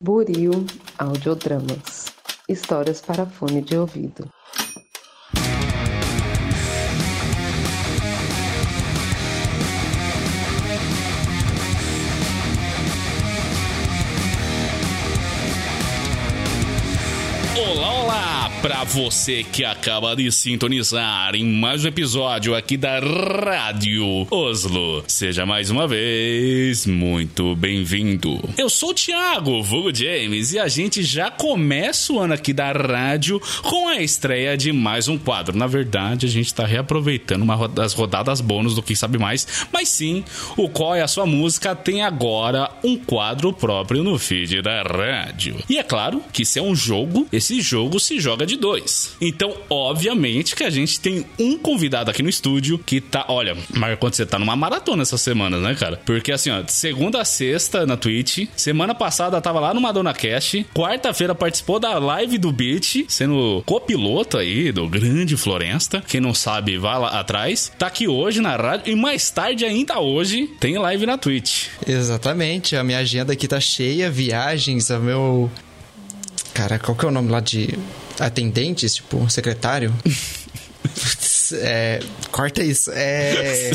[0.00, 0.64] Buril
[0.96, 2.14] Audiodramas
[2.48, 4.30] Histórias para fone de ouvido.
[18.90, 25.68] Você que acaba de sintonizar em mais um episódio aqui da Rádio Oslo, seja mais
[25.68, 28.40] uma vez muito bem-vindo.
[28.56, 32.72] Eu sou o Thiago, vulgo James, e a gente já começa o ano aqui da
[32.72, 35.54] rádio com a estreia de mais um quadro.
[35.54, 39.90] Na verdade, a gente tá reaproveitando uma das rodadas bônus do Quem Sabe Mais, mas
[39.90, 40.24] sim,
[40.56, 45.56] o Qual é a Sua Música tem agora um quadro próprio no feed da rádio.
[45.68, 48.77] E é claro que se é um jogo, esse jogo se joga de dois.
[49.20, 54.08] Então, obviamente que a gente tem um convidado aqui no estúdio que tá, olha, Marco,
[54.08, 56.00] você tá numa maratona essas semanas, né, cara?
[56.04, 60.64] Porque assim, ó, segunda a sexta na Twitch, semana passada tava lá no Madonna Cast,
[60.74, 66.02] quarta-feira participou da live do Beat, sendo copiloto aí do grande Floresta.
[66.06, 67.72] Quem não sabe, vá lá atrás.
[67.78, 71.68] Tá aqui hoje na rádio e mais tarde ainda hoje tem live na Twitch.
[71.86, 75.50] Exatamente, a minha agenda aqui tá cheia, viagens, o meu.
[76.54, 77.78] Cara, qual que é o nome lá de
[78.20, 79.94] atendentes, tipo, secretário?
[81.50, 82.00] É.
[82.30, 82.90] Corta isso.
[82.92, 83.70] É.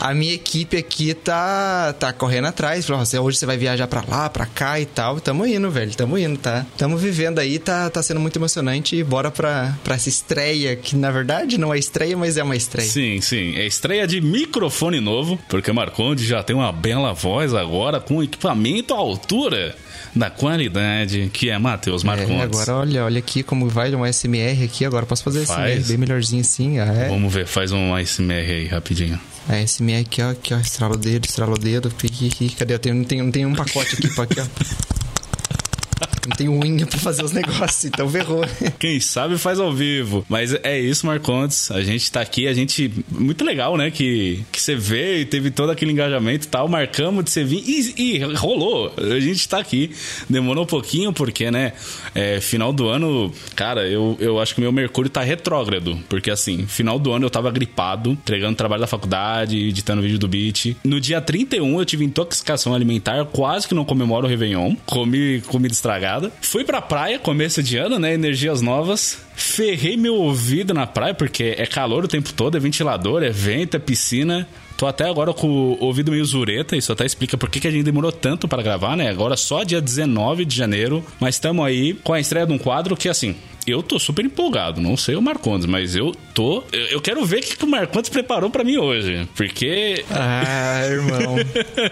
[0.00, 2.84] A minha equipe aqui tá, tá correndo atrás.
[2.86, 5.20] Falou, "Você- hoje você vai viajar pra lá, pra cá e tal.
[5.20, 5.94] Tamo indo, velho.
[5.94, 6.66] Tamo indo, tá?
[6.76, 8.96] Tamo vivendo aí, tá, tá sendo muito emocionante.
[8.96, 12.56] E bora pra, pra essa estreia, que na verdade não é estreia, mas é uma
[12.56, 12.88] estreia.
[12.88, 13.54] Sim, sim.
[13.56, 18.94] É estreia de microfone novo, porque Marconde já tem uma bela voz agora com equipamento
[18.94, 19.76] à altura
[20.14, 22.30] da qualidade que é Matheus Marcondes.
[22.30, 25.74] É, agora olha, olha aqui como vai um SMR aqui, agora posso fazer Faz.
[25.74, 27.08] SMR bem melhorzinho assim, ah, é.
[27.08, 29.18] Vamos ver, faz um ASMR aí rapidinho.
[29.48, 32.74] A SMR aqui, ó, aqui, ó, estrala o dedo, estrala o dedo, aqui, aqui, cadê?
[32.74, 34.46] Eu tenho, não, tenho, não tenho um pacote aqui, aqui, ó.
[36.28, 38.44] Não tenho unha pra fazer os negócios, então ferrou.
[38.78, 40.24] Quem sabe faz ao vivo.
[40.28, 41.70] Mas é isso, Marcondes.
[41.70, 42.92] A gente tá aqui, a gente.
[43.10, 43.90] Muito legal, né?
[43.90, 46.68] Que, que você veio e teve todo aquele engajamento e tal.
[46.68, 48.92] Marcamos de você vir e, e rolou.
[48.96, 49.90] A gente tá aqui.
[50.28, 51.72] Demorou um pouquinho, porque, né?
[52.14, 55.98] é, final do ano, cara, eu, eu acho que meu Mercúrio tá retrógrado.
[56.08, 60.28] Porque assim, final do ano eu tava gripado, entregando trabalho da faculdade, editando vídeo do
[60.28, 60.76] beat.
[60.84, 64.74] No dia 31 eu tive intoxicação alimentar, quase que não comemoro o Réveillon.
[64.86, 66.11] Comi comida estragada.
[66.40, 68.14] Fui pra praia, começo de ano, né?
[68.14, 69.18] Energias novas.
[69.34, 73.76] Ferrei meu ouvido na praia, porque é calor o tempo todo, é ventilador, é vento,
[73.76, 74.46] é piscina.
[74.82, 77.70] Tô até agora com o ouvido meio zureta, isso até explica por que que a
[77.70, 79.08] gente demorou tanto para gravar, né?
[79.08, 82.96] Agora só dia 19 de janeiro, mas estamos aí com a estreia de um quadro
[82.96, 84.80] que, assim, eu tô super empolgado.
[84.80, 86.64] Não sei o Marcondes, mas eu tô.
[86.72, 89.28] Eu, eu quero ver o que, que o Marcondes preparou para mim hoje.
[89.36, 90.04] Porque.
[90.10, 91.36] Ah, irmão.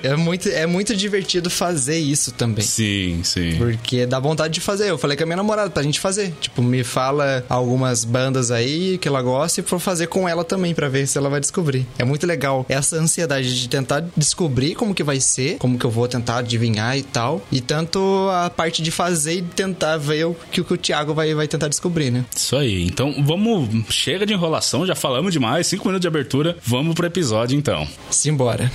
[0.02, 2.64] É muito, é muito divertido fazer isso também.
[2.64, 3.56] Sim, sim.
[3.56, 4.90] Porque dá vontade de fazer.
[4.90, 6.32] Eu falei com a minha namorada pra gente fazer.
[6.40, 10.74] Tipo, me fala algumas bandas aí que ela gosta e vou fazer com ela também
[10.74, 11.86] pra ver se ela vai descobrir.
[11.98, 15.90] É muito legal essa ansiedade de tentar descobrir como que vai ser, como que eu
[15.90, 17.40] vou tentar adivinhar e tal.
[17.50, 21.46] E tanto a parte de fazer e tentar ver o que, o Thiago vai, vai
[21.46, 22.24] tentar descobrir, né?
[22.34, 22.84] Isso aí.
[22.84, 23.68] Então vamos.
[23.90, 25.66] Chega de enrolação, já falamos demais.
[25.66, 26.56] Cinco minutos de abertura.
[26.64, 27.86] Vamos pro episódio então.
[28.10, 28.70] Simbora.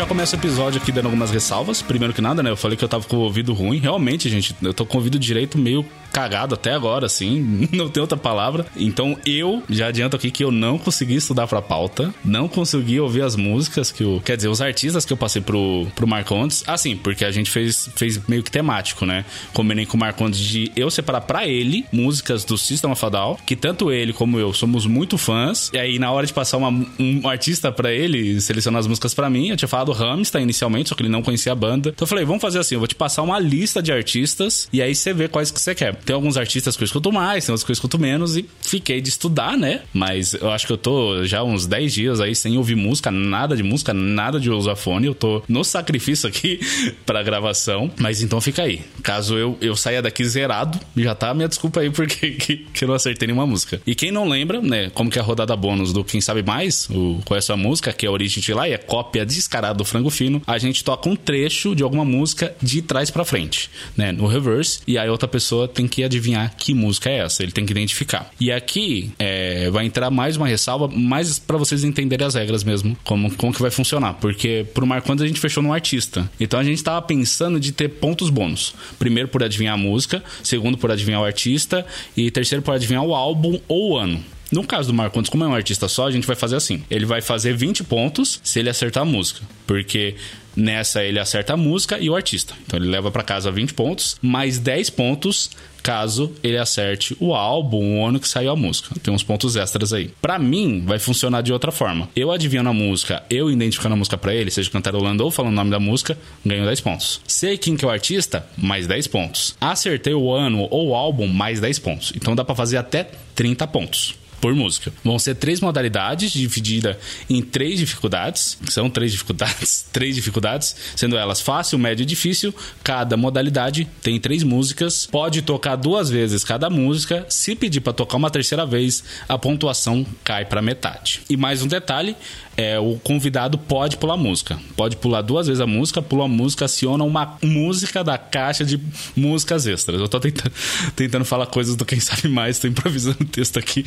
[0.00, 1.82] Já começo o episódio aqui dando algumas ressalvas.
[1.82, 2.48] Primeiro que nada, né?
[2.48, 3.78] Eu falei que eu tava com o ouvido ruim.
[3.78, 7.68] Realmente, gente, eu tô com o ouvido direito meio cagado até agora, assim.
[7.72, 8.66] Não tem outra palavra.
[8.76, 12.12] Então eu já adianto aqui que eu não consegui estudar pra pauta.
[12.24, 14.20] Não consegui ouvir as músicas que eu.
[14.24, 16.64] Quer dizer, os artistas que eu passei pro, pro Marcondes.
[16.66, 19.24] Assim, porque a gente fez, fez meio que temático, né?
[19.52, 23.36] Combinei com o Marcondes de eu separar pra ele músicas do System of a Down,
[23.46, 25.70] que tanto ele como eu somos muito fãs.
[25.72, 29.30] E aí, na hora de passar uma- um artista pra ele, selecionar as músicas pra
[29.30, 31.90] mim, eu tinha falado Rammstein inicialmente, só que ele não conhecia a banda.
[31.90, 34.82] Então eu falei, vamos fazer assim, eu vou te passar uma lista de artistas e
[34.82, 35.96] aí você vê quais que você quer.
[36.04, 39.00] Tem alguns artistas que eu escuto mais, tem outros que eu escuto menos e fiquei
[39.00, 39.82] de estudar, né?
[39.92, 43.56] Mas eu acho que eu tô já uns 10 dias aí sem ouvir música, nada
[43.56, 45.06] de música, nada de usar fone.
[45.06, 46.60] Eu tô no sacrifício aqui
[47.04, 47.90] pra gravação.
[47.98, 48.82] Mas então fica aí.
[49.02, 52.88] Caso eu, eu saia daqui zerado, já tá minha desculpa aí porque que, que eu
[52.88, 53.80] não acertei nenhuma música.
[53.86, 56.88] E quem não lembra, né, como que é a rodada bônus do Quem Sabe Mais,
[56.90, 59.24] o, qual é a sua música, que é a origem de lá e é cópia
[59.24, 63.24] descarada do Frango Fino, a gente toca um trecho de alguma música de trás pra
[63.24, 67.42] frente, né, no reverse, e aí outra pessoa tem que adivinhar que música é essa,
[67.42, 68.30] ele tem que identificar.
[68.40, 72.96] E aqui é, vai entrar mais uma ressalva, mais para vocês entenderem as regras mesmo,
[73.04, 74.14] como, como que vai funcionar.
[74.14, 76.30] Porque pro Marcondes a gente fechou no artista.
[76.38, 78.74] Então a gente tava pensando de ter pontos bônus.
[78.98, 81.84] Primeiro por adivinhar a música, segundo por adivinhar o artista
[82.16, 84.22] e terceiro por adivinhar o álbum ou o ano.
[84.50, 86.82] No caso do Marcondes, como é um artista só, a gente vai fazer assim.
[86.90, 89.42] Ele vai fazer 20 pontos se ele acertar a música.
[89.64, 90.16] Porque
[90.56, 92.54] nessa ele acerta a música e o artista.
[92.66, 95.50] Então ele leva para casa 20 pontos, mais 10 pontos
[95.82, 98.94] caso ele acerte o álbum, o ano que saiu a música.
[99.02, 100.10] Tem uns pontos extras aí.
[100.20, 102.08] Para mim, vai funcionar de outra forma.
[102.14, 105.56] Eu adivinhando a música, eu identificando a música para ele, seja cantarolando ou falando o
[105.56, 107.20] nome da música, ganho 10 pontos.
[107.26, 109.56] Sei quem que é o artista, mais 10 pontos.
[109.60, 112.12] Acertei o ano ou o álbum, mais 10 pontos.
[112.14, 114.92] Então dá para fazer até 30 pontos por música.
[115.04, 116.98] Vão ser três modalidades dividida
[117.28, 122.54] em três dificuldades, são três dificuldades, três dificuldades, sendo elas fácil, médio e difícil.
[122.82, 127.26] Cada modalidade tem três músicas, pode tocar duas vezes cada música.
[127.28, 131.22] Se pedir para tocar uma terceira vez, a pontuação cai para metade.
[131.28, 132.16] E mais um detalhe,
[132.60, 134.60] é, o convidado pode pular música.
[134.76, 138.78] Pode pular duas vezes a música, pula a música, aciona uma música da caixa de
[139.16, 139.98] músicas extras.
[139.98, 140.52] Eu tô tentando,
[140.94, 143.82] tentando falar coisas do Quem Sabe Mais, tô improvisando o texto aqui,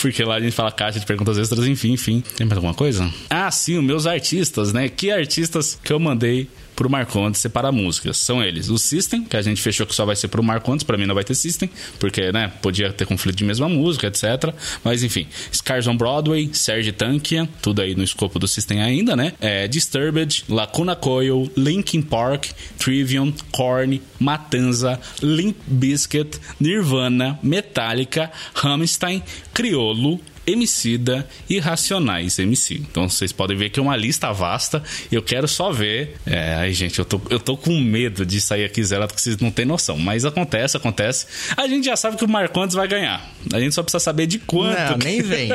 [0.00, 2.22] porque lá a gente fala caixa de perguntas extras, enfim, enfim.
[2.36, 3.12] Tem mais alguma coisa?
[3.28, 4.88] Ah, sim, meus artistas, né?
[4.88, 6.48] Que artistas que eu mandei
[6.82, 8.16] pro Marcondes separar músicas.
[8.16, 10.98] São eles o System, que a gente fechou que só vai ser pro Marcondes, para
[10.98, 11.70] mim não vai ter System,
[12.00, 14.52] porque, né, podia ter conflito de mesma música, etc.
[14.82, 19.32] Mas enfim, Scars on Broadway, Serge Tankian, tudo aí no escopo do System ainda, né?
[19.40, 22.46] É, Disturbed, Lacuna Coil, Linkin Park,
[22.78, 29.22] Trivium, Korn, Matanza, Limp Bizkit, Nirvana, Metallica, Rammstein,
[29.54, 32.74] Criolo, Emicida e Racionais MC.
[32.74, 34.82] Então vocês podem ver que é uma lista vasta.
[35.10, 36.16] Eu quero só ver.
[36.26, 39.38] É, aí, gente, eu tô, eu tô com medo de sair aqui zero, porque vocês
[39.38, 39.98] não têm noção.
[39.98, 41.26] Mas acontece, acontece.
[41.56, 43.24] A gente já sabe que o Marcondes vai ganhar.
[43.52, 44.78] A gente só precisa saber de quanto.
[44.92, 45.50] Não, nem vem.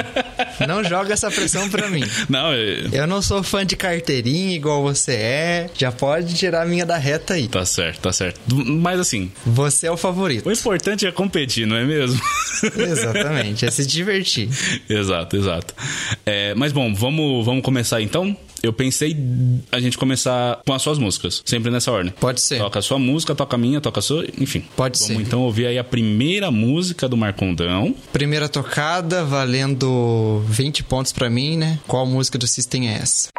[0.67, 2.03] não joga essa pressão pra mim.
[2.29, 2.89] Não, eu...
[2.91, 5.69] eu não sou fã de carteirinha igual você é.
[5.77, 7.47] Já pode tirar a minha da reta aí.
[7.47, 8.39] Tá certo, tá certo.
[8.53, 9.31] Mas assim.
[9.45, 10.47] Você é o favorito.
[10.47, 12.19] O importante é competir, não é mesmo?
[12.77, 14.49] Exatamente, é se divertir.
[14.89, 15.73] exato, exato.
[16.25, 18.35] É, mas bom, vamos, vamos começar então?
[18.63, 19.15] Eu pensei
[19.71, 22.11] a gente começar com as suas músicas, sempre nessa ordem.
[22.19, 22.57] Pode ser.
[22.57, 24.63] Toca a sua música, toca a minha, toca a sua, enfim.
[24.75, 25.21] Pode vamos ser.
[25.21, 27.95] então ouvir aí a primeira música do Marcondão.
[28.11, 31.79] Primeira tocada, valendo 20 pontos pra mim, né?
[31.87, 33.29] Qual música do System é essa?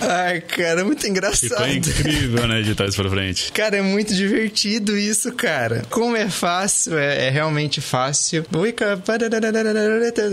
[0.00, 1.68] Ai, cara, é muito Ficou engraçado.
[1.68, 3.50] incrível, né, de trás pra frente.
[3.58, 5.82] Cara, é muito divertido isso, cara.
[5.90, 8.44] Como é fácil, é, é realmente fácil.
[8.50, 9.02] Wake up.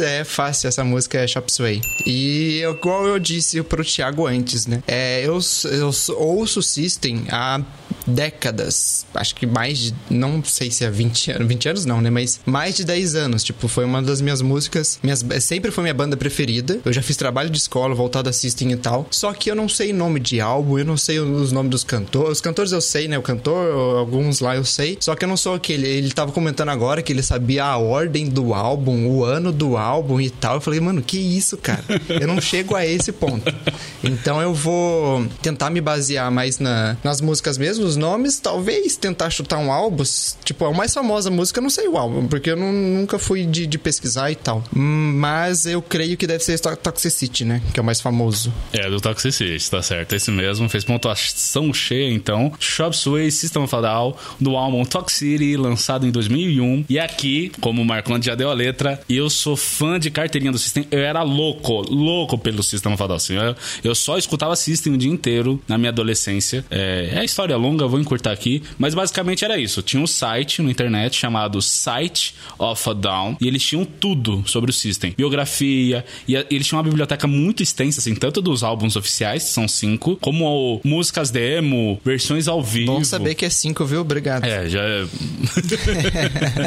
[0.01, 1.81] É fácil, essa música é Chop Suey.
[2.05, 4.81] E igual eu disse pro Thiago antes, né?
[4.87, 5.39] É, eu,
[5.71, 7.61] eu ouço System há
[8.05, 9.05] décadas.
[9.13, 9.95] Acho que mais de.
[10.09, 11.47] Não sei se é 20 anos.
[11.47, 12.09] 20 anos não, né?
[12.09, 13.43] Mas mais de 10 anos.
[13.43, 14.99] Tipo, foi uma das minhas músicas.
[15.01, 16.79] Minhas, sempre foi minha banda preferida.
[16.85, 19.07] Eu já fiz trabalho de escola voltado a System e tal.
[19.11, 22.33] Só que eu não sei nome de álbum, eu não sei os nomes dos cantores.
[22.33, 23.17] Os cantores eu sei, né?
[23.17, 24.97] O cantor, alguns lá eu sei.
[24.99, 25.87] Só que eu não sou aquele.
[25.87, 30.19] Ele tava comentando agora que ele sabia a ordem do álbum, o ano do álbum
[30.19, 30.55] e tal.
[30.55, 31.83] Eu falei, mano, que isso, cara?
[32.09, 33.45] Eu não chego a esse ponto.
[34.03, 39.29] Então eu vou tentar me basear mais na, nas músicas mesmo, os nomes, talvez tentar
[39.29, 40.03] chutar um álbum.
[40.43, 43.45] Tipo, a mais famosa música, eu não sei o álbum, porque eu não- nunca fui
[43.45, 44.63] de, de pesquisar e tal.
[44.75, 47.61] Hum, Mas eu creio que deve ser To- Toxicity, né?
[47.73, 48.51] Que é o mais famoso.
[48.73, 50.13] É, do Toxicity, tá certo.
[50.13, 52.51] Esse mesmo, fez pontuação cheia, então.
[52.59, 56.85] Shop Sway, System Down, do álbum Toxicity, lançado em 2001.
[56.89, 60.57] E aqui, como o Marconde já deu a letra, eu sou fã de carteirinha do
[60.59, 60.85] System.
[60.91, 63.13] Eu era louco, louco pelo System Down.
[63.15, 66.65] Assim, eu, eu só escutava System o dia inteiro na minha adolescência.
[66.69, 68.61] É, é história longa, eu vou encurtar aqui.
[68.77, 69.81] Mas basicamente era isso.
[69.81, 73.37] Tinha um site na internet chamado Site of a Down.
[73.41, 75.13] E eles tinham tudo sobre o System.
[75.17, 76.05] Biografia.
[76.27, 79.67] E a- eles tinham uma biblioteca muito extensa, assim, tanto dos álbuns oficiais, que são
[79.67, 82.93] cinco, como músicas demo, versões ao vivo.
[82.93, 84.01] Bom saber que é 5, viu?
[84.01, 84.43] Obrigado.
[84.45, 84.81] É, já.
[84.81, 85.05] é-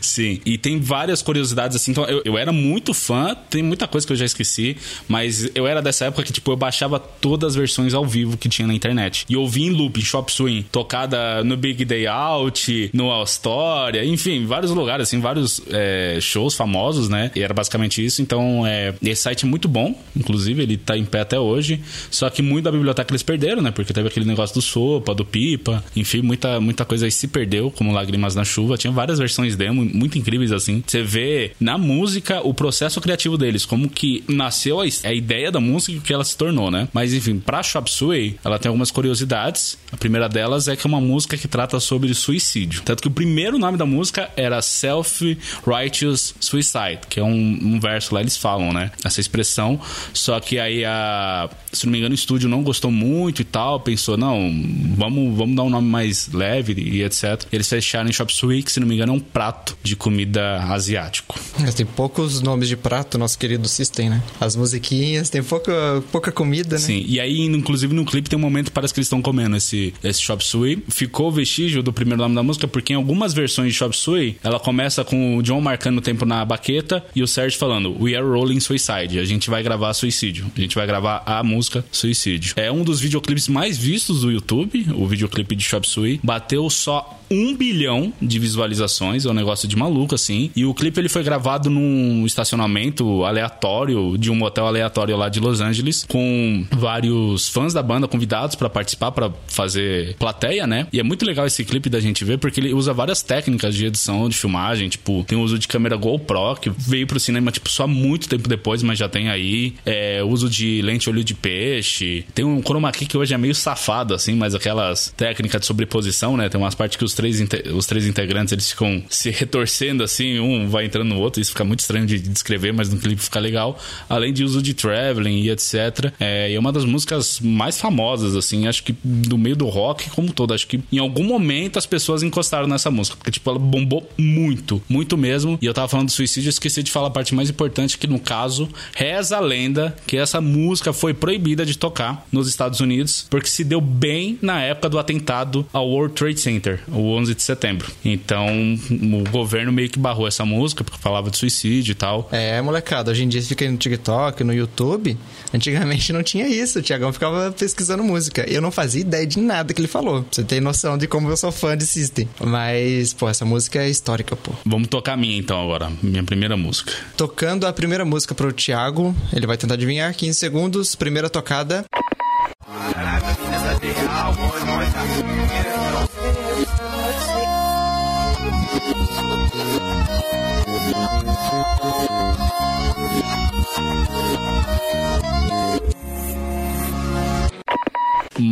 [0.00, 0.40] Sim.
[0.44, 1.90] E tem várias curiosidades assim.
[1.90, 4.76] Então, eu, eu era muito fã, tem muita coisa que eu já esqueci,
[5.08, 8.48] mas eu era dessa época que, tipo, eu baixava todas as versões ao vivo que
[8.48, 9.24] tinha na internet.
[9.28, 13.12] E eu ouvi em loop, em Shop Suey Halloween, tocada no Big Day Out, no
[13.12, 17.30] Astoria, enfim, vários lugares, assim, vários é, shows famosos, né?
[17.34, 18.20] E era basicamente isso.
[18.20, 21.80] Então, é, esse site é muito bom, inclusive, ele tá em pé até hoje.
[22.10, 23.70] Só que muito da biblioteca eles perderam, né?
[23.70, 27.70] Porque teve aquele negócio do Sopa, do Pipa, enfim, muita, muita coisa aí se perdeu,
[27.70, 28.76] como Lágrimas na Chuva.
[28.76, 30.82] Tinha várias versões demo, muito incríveis, assim.
[30.86, 35.60] Você vê na música o processo criativo deles, como que nasceu a, a ideia da
[35.60, 36.88] música que ela se tornou, né?
[36.92, 39.78] Mas, enfim, pra Chop Suey, ela tem algumas curiosidades.
[39.90, 42.82] A primeira delas é que é uma música que trata sobre suicídio.
[42.82, 48.14] Tanto que o primeiro nome da música era Self-Righteous Suicide, que é um, um verso
[48.14, 48.90] lá, eles falam, né?
[49.04, 49.80] Essa expressão.
[50.12, 51.48] Só que aí a.
[51.72, 53.80] Se não me engano, o estúdio não gostou muito e tal.
[53.80, 54.50] Pensou, não,
[54.96, 57.44] vamos, vamos dar um nome mais leve e etc.
[57.52, 61.38] Eles fecharam em Suey, que se não me engano é um prato de comida asiático.
[61.76, 64.22] Tem poucos nomes de prato, nosso querido System, né?
[64.40, 66.82] As musiquinhas, tem pouca, pouca comida, né?
[66.82, 69.56] Sim, e aí, inclusive, no clipe tem um momento que parece que eles estão comendo
[69.56, 70.82] esse, esse Chop Suey.
[70.88, 74.58] Ficou vestígio do primeiro nome da música, porque em algumas versões de Chop Suey, ela
[74.58, 78.26] começa com o John marcando o tempo na baqueta e o Serge falando We are
[78.26, 79.18] rolling suicide.
[79.18, 80.46] A gente vai gravar suicídio.
[80.56, 82.54] A gente vai gravar a música Suicídio.
[82.56, 86.20] É um dos videoclipes mais vistos do YouTube, o videoclipe de Chop Suey.
[86.22, 90.50] Bateu só um bilhão de visualizações, é um negócio de maluco, assim.
[90.54, 95.40] E o clipe ele foi gravado num estacionamento aleatório, de um motel aleatório lá de
[95.40, 100.86] Los Angeles, com vários fãs da banda convidados para participar, para fazer plateia, né?
[100.92, 103.86] E é muito legal esse clipe da gente ver, porque ele usa várias técnicas de
[103.86, 107.68] edição, de filmagem, tipo, tem o uso de câmera GoPro, que veio pro cinema, tipo,
[107.70, 109.74] só muito tempo depois, mas já tem aí.
[109.84, 112.24] É, uso de lente olho de peixe.
[112.34, 116.36] Tem um chroma key que hoje é meio safado, assim, mas aquelas técnicas de sobreposição,
[116.36, 116.48] né?
[116.48, 117.42] Tem umas partes que os três,
[117.74, 121.64] os três integrantes eles ficam se retorcendo assim, um vai entrando no outro, isso fica
[121.64, 123.78] muito estranho de descrever, mas no clipe fica legal.
[124.08, 126.12] Além de uso de traveling e etc.
[126.18, 130.01] É, e é uma das músicas mais famosas, assim, acho que do meio do rock
[130.10, 130.54] como todo.
[130.54, 134.82] Acho que em algum momento as pessoas encostaram nessa música, porque, tipo, ela bombou muito,
[134.88, 135.58] muito mesmo.
[135.60, 138.18] E eu tava falando do suicídio, esqueci de falar a parte mais importante, que no
[138.18, 143.48] caso, reza a lenda que essa música foi proibida de tocar nos Estados Unidos, porque
[143.48, 147.90] se deu bem na época do atentado ao World Trade Center, o 11 de setembro.
[148.04, 148.46] Então,
[148.90, 152.28] o governo meio que barrou essa música, porque falava de suicídio e tal.
[152.32, 155.16] É, molecada, hoje em dia fica no TikTok, no YouTube.
[155.52, 156.78] Antigamente não tinha isso.
[156.78, 158.44] O Tiagão ficava pesquisando música.
[158.48, 160.22] Eu não fazia ideia de nada que ele falou.
[160.22, 162.28] Pra você ter noção de como eu sou fã de System.
[162.40, 164.52] Mas, pô, essa música é histórica, pô.
[164.64, 166.92] Vamos tocar a minha então agora, minha primeira música.
[167.16, 170.14] Tocando a primeira música pro Thiago, ele vai tentar adivinhar.
[170.14, 171.84] 15 segundos, primeira tocada.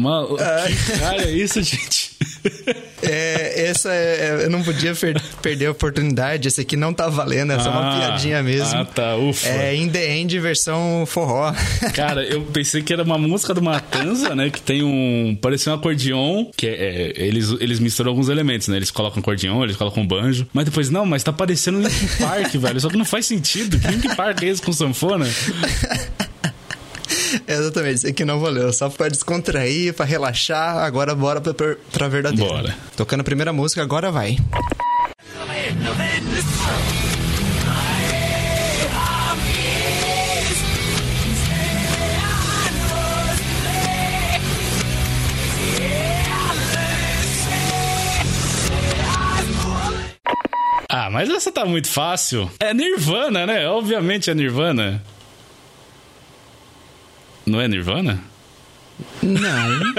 [0.00, 2.10] Mano, que cara é isso, gente?
[3.02, 6.48] É, essa é, eu não podia per perder a oportunidade.
[6.48, 8.78] Esse aqui não tá valendo, essa ah, é uma piadinha mesmo.
[8.78, 9.48] Ah, tá, ufa.
[9.48, 11.52] É In The End versão forró.
[11.94, 14.50] Cara, eu pensei que era uma música do Matanza, né?
[14.50, 15.36] Que tem um.
[15.40, 18.76] Parecia um acordeon, que é, é, eles, eles misturam alguns elementos, né?
[18.76, 20.46] Eles colocam acordeon, eles colocam banjo.
[20.52, 22.80] Mas depois, não, mas tá parecendo Linkin Park, velho.
[22.80, 23.78] Só que não faz sentido.
[23.78, 25.26] Que Linkin Park é esse com sanfona?
[27.46, 28.72] Exatamente, isso aqui não valeu.
[28.72, 30.78] Só pra descontrair, pra relaxar.
[30.78, 32.52] Agora bora pra, pra verdadeira.
[32.52, 32.76] Bora.
[32.96, 34.36] Tocando a primeira música, agora vai.
[50.92, 52.50] Ah, mas essa tá muito fácil.
[52.58, 53.68] É Nirvana, né?
[53.68, 55.00] Obviamente é Nirvana.
[57.46, 58.20] Não é Nirvana?
[59.22, 59.80] Não.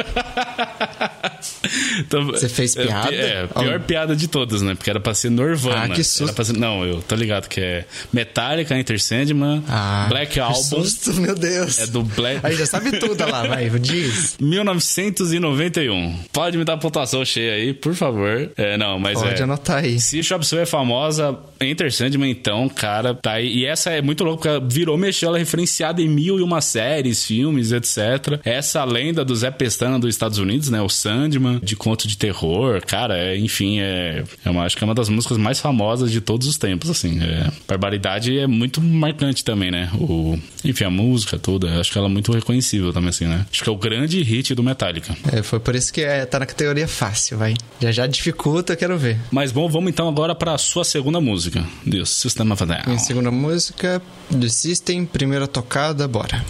[2.00, 3.14] então, Você fez é, piada?
[3.14, 3.86] É, pior oh.
[3.86, 4.76] piada de todas, né?
[4.76, 5.86] Porque era pra ser Norvana.
[5.86, 6.44] Ah, que susto.
[6.44, 6.58] Ser...
[6.58, 10.56] Não, eu tô ligado que é Metallica, Enter Sandman, ah, Black Album.
[10.56, 11.80] Que susto, meu Deus.
[11.80, 12.40] É do Black...
[12.44, 14.38] Aí já sabe tudo lá, vai, diz.
[14.42, 16.20] 1991.
[16.32, 18.52] Pode me dar a pontuação cheia aí, por favor.
[18.58, 19.44] É, não, mas Pode é...
[19.44, 20.00] anotar aí.
[20.00, 23.60] Se Shop Suey é famosa, Enter Sandman, então, cara, tá aí.
[23.60, 26.62] E essa é muito louca, porque virou, mexeu, ela é referenciada em mil e uma
[26.62, 28.40] séries, filmes, etc.
[28.44, 30.82] Essa lenda do Zé Pestana dos Estados Unidos, né?
[30.82, 34.86] O Sandman, de conto de terror, cara, é, enfim, é, é uma, acho que é
[34.86, 37.22] uma das músicas mais famosas de todos os tempos, assim.
[37.22, 39.90] É, Barbaridade é muito marcante também, né?
[39.96, 43.46] O, enfim, a música toda, acho que ela é muito reconhecível também, assim, né?
[43.52, 45.16] Acho que é o grande hit do Metallica.
[45.32, 47.54] É, foi por isso que é, tá na categoria fácil, vai.
[47.80, 49.18] Já já dificulta, quero ver.
[49.32, 51.64] Mas bom, vamos então agora para a sua segunda música.
[51.86, 52.84] Deus, System of a Down.
[52.88, 56.44] Minha segunda música, do System, primeira tocada, bora.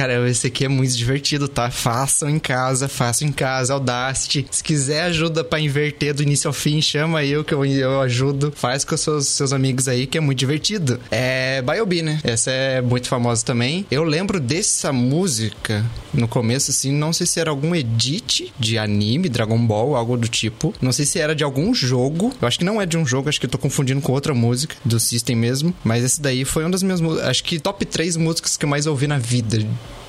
[0.00, 1.70] Cara, esse aqui é muito divertido, tá?
[1.70, 4.46] Façam em casa, façam em casa, Audacity.
[4.50, 8.50] Se quiser ajuda para inverter do início ao fim, chama eu que eu, eu ajudo.
[8.56, 10.98] Faz com os seus, seus amigos aí, que é muito divertido.
[11.10, 12.18] É Biobi, né?
[12.24, 13.84] Essa é muito famosa também.
[13.90, 19.28] Eu lembro dessa música no começo, assim, não sei se era algum edit de anime,
[19.28, 20.72] Dragon Ball, algo do tipo.
[20.80, 22.32] Não sei se era de algum jogo.
[22.40, 24.32] Eu acho que não é de um jogo, acho que eu tô confundindo com outra
[24.32, 25.74] música do System mesmo.
[25.84, 27.02] Mas esse daí foi uma das minhas.
[27.02, 29.58] Acho que top 3 músicas que eu mais ouvi na vida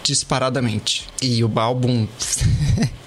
[0.04, 1.08] disparadamente.
[1.22, 2.08] E o álbum.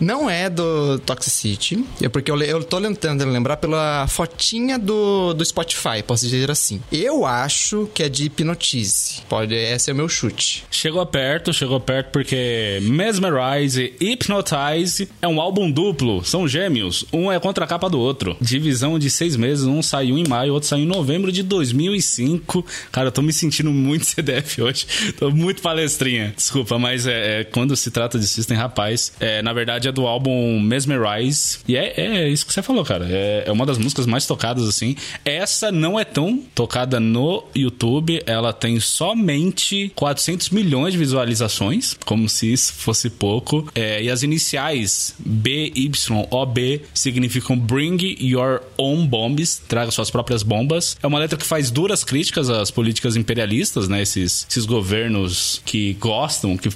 [0.00, 5.44] Não é do Toxicity, é porque eu, eu tô tentando lembrar pela fotinha do, do
[5.44, 6.80] Spotify, posso dizer assim.
[6.90, 9.22] Eu acho que é de Hipnotize.
[9.28, 10.64] Pode, esse é o meu chute.
[10.70, 17.30] Chegou perto, chegou perto porque Mesmerize e Hypnotize é um álbum duplo, são gêmeos, um
[17.30, 18.36] é contra a capa do outro.
[18.40, 22.66] Divisão de seis meses, um saiu em maio, outro saiu em novembro de 2005.
[22.90, 26.34] Cara, eu tô me sentindo muito CDF hoje, tô muito palestrinha.
[26.36, 30.06] Desculpa, mas é, é quando se trata de System, rapaz, é, na verdade é do
[30.06, 31.60] álbum Mesmerize.
[31.66, 33.06] E é, é isso que você falou, cara.
[33.08, 34.96] É, é, uma das músicas mais tocadas, assim.
[35.24, 38.22] Essa não é tão tocada no YouTube.
[38.26, 43.68] Ela tem somente 400 milhões de visualizações, como se isso fosse pouco.
[43.74, 49.62] É, e as iniciais BYOB significam Bring Your Own Bombs.
[49.68, 50.96] Traga suas próprias bombas.
[51.02, 54.02] É uma letra que faz duras críticas às políticas imperialistas, né?
[54.02, 56.68] Esses, esses governos que gostam, que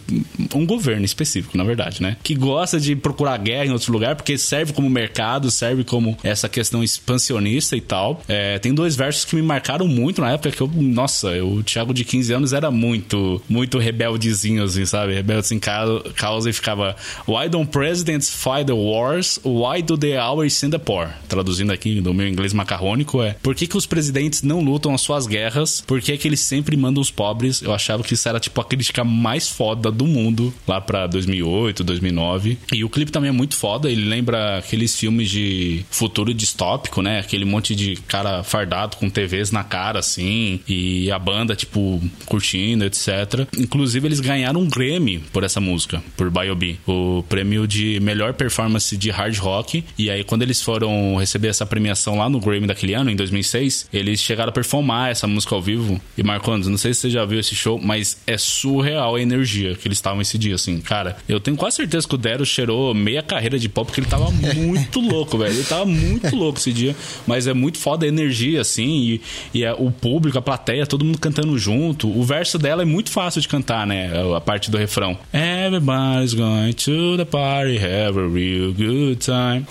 [0.55, 2.17] um governo específico, na verdade, né?
[2.23, 6.49] Que gosta de procurar guerra em outro lugar, porque serve como mercado, serve como essa
[6.49, 8.23] questão expansionista e tal.
[8.29, 11.63] É, tem dois versos que me marcaram muito na época que eu, nossa, eu, o
[11.65, 15.13] Thiago de 15 anos era muito, muito rebeldezinho, assim, sabe?
[15.13, 16.95] Rebelde em causa e ficava
[17.27, 19.41] Why don't presidents fight the wars?
[19.45, 21.09] Why do they always send the poor?
[21.29, 25.01] Traduzindo aqui do meu inglês macarrônico é Por que, que os presidentes não lutam as
[25.01, 25.83] suas guerras?
[25.85, 27.61] Por que, que eles sempre mandam os pobres?
[27.61, 31.83] Eu achava que isso era tipo a crítica mais foda do mundo lá pra 2008,
[31.83, 32.36] 2009.
[32.73, 37.21] E o clipe também é muito foda, ele lembra aqueles filmes de futuro distópico, né?
[37.21, 42.85] Aquele monte de cara fardado com TVs na cara, assim, e a banda, tipo, curtindo,
[42.85, 43.47] etc.
[43.59, 48.97] Inclusive, eles ganharam um Grammy por essa música, por Biobi, o prêmio de melhor performance
[48.97, 49.85] de hard rock.
[49.99, 53.89] E aí, quando eles foram receber essa premiação lá no Grammy daquele ano, em 2006,
[53.93, 56.01] eles chegaram a performar essa música ao vivo.
[56.17, 59.75] E Marcondes, não sei se você já viu esse show, mas é surreal a energia
[59.75, 61.17] que eles estavam esse dia, assim, cara.
[61.29, 64.33] Eu tenho quase certeza que o Dero cheirou meia carreira de pop porque ele tava
[64.33, 65.55] muito louco, velho.
[65.55, 66.97] Ele tava muito louco esse dia.
[67.25, 68.89] Mas é muito foda a energia, assim.
[68.89, 69.21] E,
[69.55, 72.09] e é, o público, a plateia, todo mundo cantando junto.
[72.09, 74.11] O verso dela é muito fácil de cantar, né?
[74.37, 75.17] A parte do refrão.
[75.33, 79.65] Everybody's going to the party, have a real good time.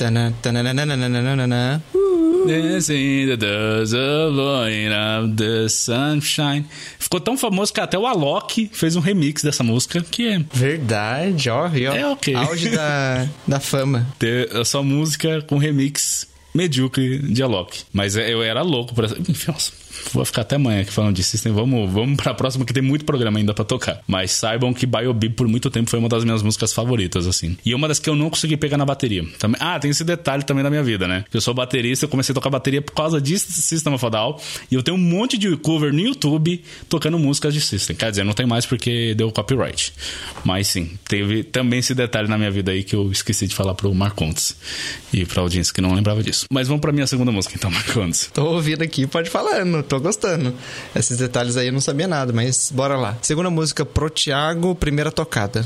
[2.47, 6.65] Dancing the dust of the sunshine.
[6.99, 10.39] Ficou tão famoso que até o Alok fez um remix dessa música, que é...
[10.53, 11.67] Verdade, ó.
[11.67, 12.35] ó é ok.
[12.47, 14.07] Auge da, da fama.
[14.19, 17.83] Ter a sua música com remix medíocre de Alok.
[17.91, 18.93] Mas eu era louco.
[19.27, 19.71] Enfim, nossa
[20.13, 21.51] vou ficar até amanhã aqui falando de System.
[21.51, 24.01] Vamos, vamos pra próxima que tem muito programa ainda para tocar.
[24.07, 27.57] Mas saibam que Biobi por muito tempo foi uma das minhas músicas favoritas, assim.
[27.65, 29.25] E uma das que eu não consegui pegar na bateria.
[29.39, 31.25] Também, ah, tem esse detalhe também da minha vida, né?
[31.33, 34.39] Eu sou baterista, eu comecei a tocar bateria por causa de System of Down.
[34.71, 37.95] E eu tenho um monte de cover no YouTube tocando músicas de System.
[37.95, 39.93] Quer dizer, não tem mais porque deu copyright.
[40.43, 43.73] Mas sim, teve também esse detalhe na minha vida aí que eu esqueci de falar
[43.75, 44.55] pro Marcontes.
[45.13, 46.45] E pra audiência que não lembrava disso.
[46.51, 48.29] Mas vamos pra minha segunda música então, Marcontes.
[48.33, 50.53] Tô ouvindo aqui, pode falar, não tô gostando.
[50.95, 53.17] Esses detalhes aí eu não sabia nada, mas bora lá.
[53.21, 55.65] Segunda música pro Thiago, primeira tocada.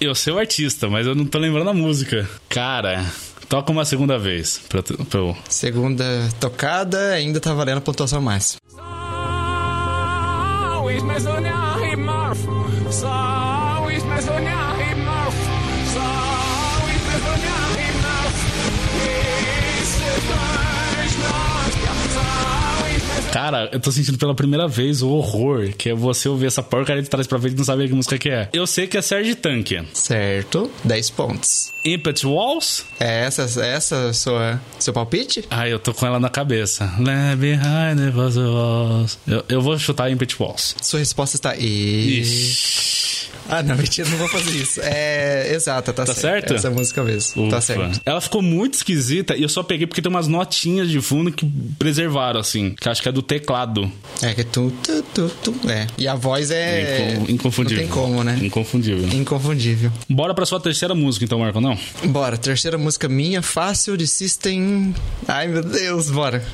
[0.00, 2.26] Eu sou o artista, mas eu não tô lembrando a música.
[2.48, 3.04] Cara,
[3.50, 4.60] Toca uma segunda vez.
[4.68, 5.36] Pra, pra eu...
[5.48, 6.04] Segunda
[6.38, 8.60] tocada, ainda tá valendo a pontuação máxima.
[23.32, 27.02] Cara, eu tô sentindo pela primeira vez o horror, que é você ouvir essa porcaria
[27.02, 28.48] de trás pra ver e não saber que música que é.
[28.52, 29.70] Eu sei que é Serge Tank.
[29.92, 31.72] Certo, 10 pontos.
[31.84, 32.84] Impet Walls?
[32.98, 35.44] É essa, essa é sua, seu palpite?
[35.48, 36.92] Ah, eu tô com ela na cabeça.
[37.38, 39.18] Behind the walls.
[39.26, 40.74] Eu, eu vou chutar Impet Walls.
[40.82, 41.56] Sua resposta está...
[41.56, 42.99] Ixi.
[43.48, 44.80] Ah, não, mentira, não vou fazer isso.
[44.82, 46.48] É, exata, tá, Tá certo.
[46.48, 46.54] certo?
[46.54, 47.48] Essa música mesmo.
[47.50, 47.60] Tá Ufa.
[47.60, 48.00] certo.
[48.06, 51.44] Ela ficou muito esquisita e eu só peguei porque tem umas notinhas de fundo que
[51.78, 52.74] preservaram, assim.
[52.80, 53.90] Que acho que é do teclado.
[54.22, 55.70] É que tu, tu, tu, tu.
[55.70, 55.86] É.
[55.98, 57.14] E a voz é.
[57.16, 57.82] Incon- Inconfundível.
[57.84, 58.38] Não tem como, né?
[58.42, 59.08] Inconfundível.
[59.08, 59.90] Inconfundível.
[60.08, 61.76] Bora pra sua terceira música, então, Marco, não?
[62.04, 64.94] Bora, terceira música minha, fácil de System.
[65.26, 66.44] Ai, meu Deus, bora.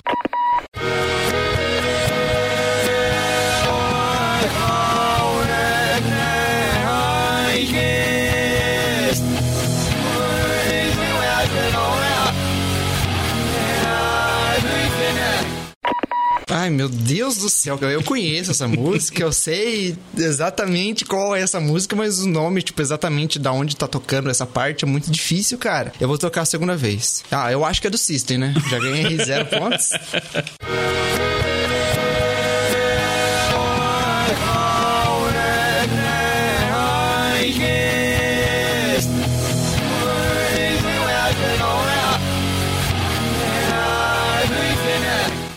[16.66, 21.60] Ai, meu Deus do céu, eu conheço essa música, eu sei exatamente qual é essa
[21.60, 25.58] música, mas o nome, tipo, exatamente da onde tá tocando essa parte é muito difícil,
[25.58, 25.92] cara.
[26.00, 27.22] Eu vou tocar a segunda vez.
[27.30, 28.54] Ah, eu acho que é do System, né?
[28.68, 29.90] Já ganhei zero pontos.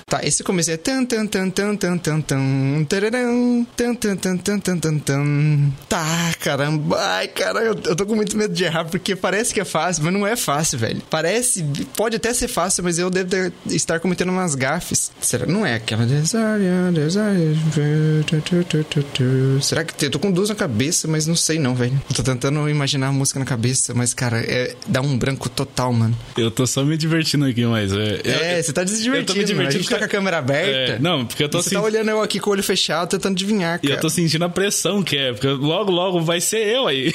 [0.09, 4.37] Tá, esse começo é tan tan tan tan tan tan tan tararam, tan tan tan
[4.37, 5.71] tan tan tan tan.
[5.87, 6.97] Tá, caramba.
[6.99, 10.03] Ai, cara, eu, eu tô com muito medo de errar porque parece que é fácil,
[10.03, 10.99] mas não é fácil, velho.
[11.11, 11.63] Parece,
[11.95, 15.11] pode até ser fácil, mas eu devo ter- estar cometendo umas gafes.
[15.21, 15.45] Será?
[15.45, 16.07] Não é aquela.
[19.61, 22.01] Será que eu tô com duas na cabeça, mas não sei não, velho.
[22.09, 25.93] Eu tô tentando imaginar a música na cabeça, mas cara, é dá um branco total,
[25.93, 26.17] mano.
[26.37, 27.91] Eu tô só me divertindo aqui, mas...
[27.91, 29.19] É, eu- É, você tá se divertindo.
[29.31, 30.93] eu tô me divertindo tá com a câmera aberta.
[30.93, 33.09] É, não, porque eu tô Você tá assim- olhando eu aqui com o olho fechado,
[33.09, 33.99] tentando adivinhar, E cara.
[33.99, 37.11] eu tô sentindo a pressão que é, porque logo, logo vai ser eu aí.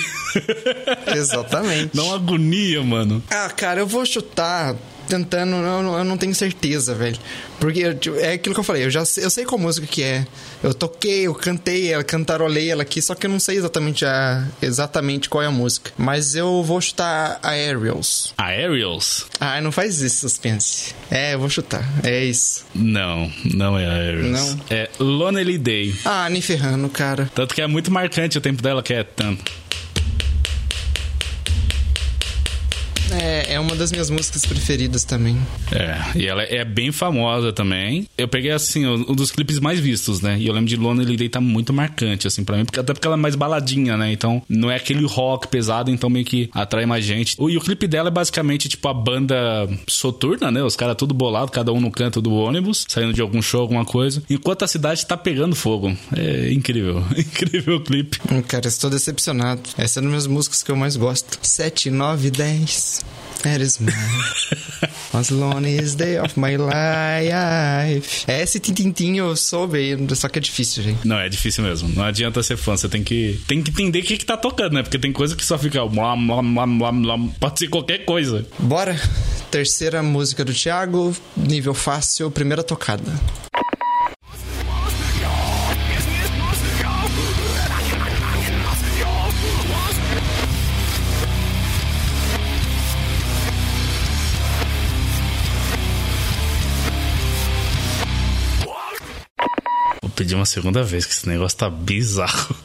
[1.14, 1.90] Exatamente.
[1.97, 3.23] Dá uma agonia, mano.
[3.31, 4.75] Ah, cara, eu vou chutar
[5.09, 7.19] tentando, eu não, eu não tenho certeza, velho.
[7.59, 9.87] Porque eu, tipo, é aquilo que eu falei, eu já sei, eu sei qual música
[9.87, 10.27] que é.
[10.62, 14.47] Eu toquei, eu cantei ela, cantarolei ela aqui, só que eu não sei exatamente a
[14.61, 15.93] exatamente qual é a música.
[15.97, 18.35] Mas eu vou chutar a Aerials.
[18.37, 19.27] Aerials?
[19.40, 20.95] Ah, não faz isso, suspense.
[21.11, 21.85] É, eu vou chutar.
[22.03, 22.64] É isso.
[22.75, 24.55] Não, não é Aerials.
[24.55, 24.61] Não.
[24.71, 25.95] É Lonely Day.
[26.05, 27.31] Ah, nem ferrando, cara.
[27.35, 29.63] Tanto que é muito marcante o tempo dela, que é tanto.
[33.20, 35.38] É, é uma das minhas músicas preferidas também.
[35.72, 38.09] É, e ela é bem famosa também.
[38.16, 40.37] Eu peguei, assim, um dos clipes mais vistos, né?
[40.38, 42.64] E eu lembro de Lonely Day tá muito marcante, assim, pra mim.
[42.64, 44.12] Porque, até porque ela é mais baladinha, né?
[44.12, 47.37] Então, não é aquele rock pesado, então meio que atrai mais gente.
[47.38, 49.37] E o clipe dela é basicamente, tipo, a banda
[49.88, 50.62] soturna, né?
[50.62, 53.85] Os caras tudo bolado, cada um no canto do ônibus, saindo de algum show, alguma
[53.85, 54.22] coisa.
[54.29, 55.96] Enquanto a cidade tá pegando fogo.
[56.16, 57.05] É incrível.
[57.16, 58.18] incrível o clipe.
[58.31, 59.62] Hum, Cara, estou decepcionado.
[59.77, 61.38] Essa é uma das músicas que eu mais gosto.
[61.42, 63.04] 7, 9, 10.
[63.45, 63.93] That is mine.
[65.13, 68.25] As loneliest day of my life.
[68.27, 71.07] É, Esse tintintinho eu soube, só que é difícil, gente.
[71.07, 71.89] Não, é difícil mesmo.
[71.91, 72.77] Não adianta ser fã.
[72.77, 74.83] Você tem que, tem que entender o que, que tá tocando, né?
[74.83, 75.81] Porque tem coisa que só fica.
[77.39, 78.47] Pode ser qualquer coisa.
[78.59, 78.99] Bora.
[79.51, 83.13] Terceira música do Thiago, nível fácil, primeira tocada.
[100.14, 102.57] Pedir uma segunda vez, que esse negócio tá bizarro.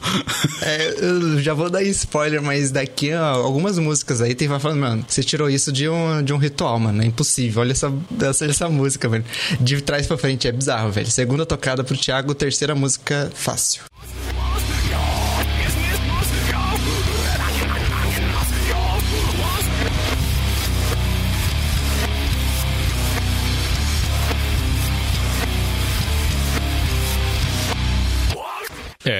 [0.62, 4.80] É, eu já vou dar spoiler, mas daqui a algumas músicas aí tem vai falando,
[4.80, 7.02] mano, você tirou isso de um, de um ritual, mano.
[7.02, 7.62] É impossível.
[7.62, 9.24] Olha essa, essa, essa música, velho.
[9.58, 11.10] De trás pra frente é bizarro, velho.
[11.10, 13.82] Segunda tocada pro Thiago, terceira música fácil.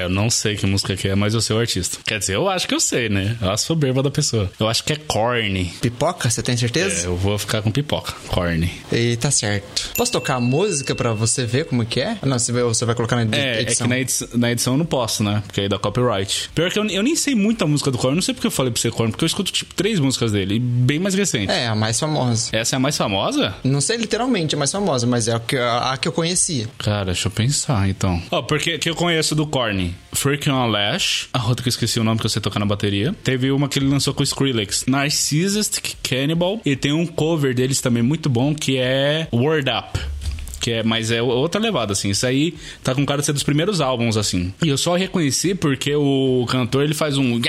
[0.01, 1.99] É, eu não sei que música que é, mas eu sei o artista.
[2.07, 3.37] Quer dizer, eu acho que eu sei, né?
[3.41, 4.51] A soberba da pessoa.
[4.59, 5.65] Eu acho que é Korn.
[5.81, 7.07] Pipoca, você tem É, certeza?
[7.07, 8.13] eu vou ficar com pipoca.
[8.29, 8.71] Korn.
[8.93, 9.91] E tá certo.
[9.97, 12.17] Posso tocar a música pra você ver como que é?
[12.23, 13.87] Não, você vai, você vai colocar na edi- É, é edição.
[13.87, 15.43] que na edição, na edição eu não posso, né?
[15.47, 16.51] Porque aí dá copyright.
[16.55, 18.15] Pior que eu, eu nem sei muita música do Korn.
[18.15, 20.59] Não sei porque eu falei pra você Korn, porque eu escuto, tipo, três músicas dele,
[20.59, 21.51] bem mais recente.
[21.51, 22.49] É, a mais famosa.
[22.53, 23.55] Essa é a mais famosa?
[23.65, 26.67] Não sei literalmente a mais famosa, mas é a que, a, a que eu conhecia.
[26.79, 28.23] Cara, deixa eu pensar, então.
[28.31, 29.47] Ó, porque que eu conheço do
[29.91, 29.95] Korn.
[30.13, 31.29] Freaking on Lash.
[31.33, 33.15] A outra que eu esqueci o nome que você toca na bateria.
[33.25, 34.87] Teve uma que ele lançou com Skrillex.
[34.87, 36.61] Narcissistic Cannibal.
[36.65, 39.99] E tem um cover deles também muito bom, que é Word Up.
[40.61, 42.11] Que é, mas é outra levada, assim.
[42.11, 44.53] Isso aí tá com cara de ser dos primeiros álbuns, assim.
[44.63, 47.41] E eu só reconheci porque o cantor, ele faz um...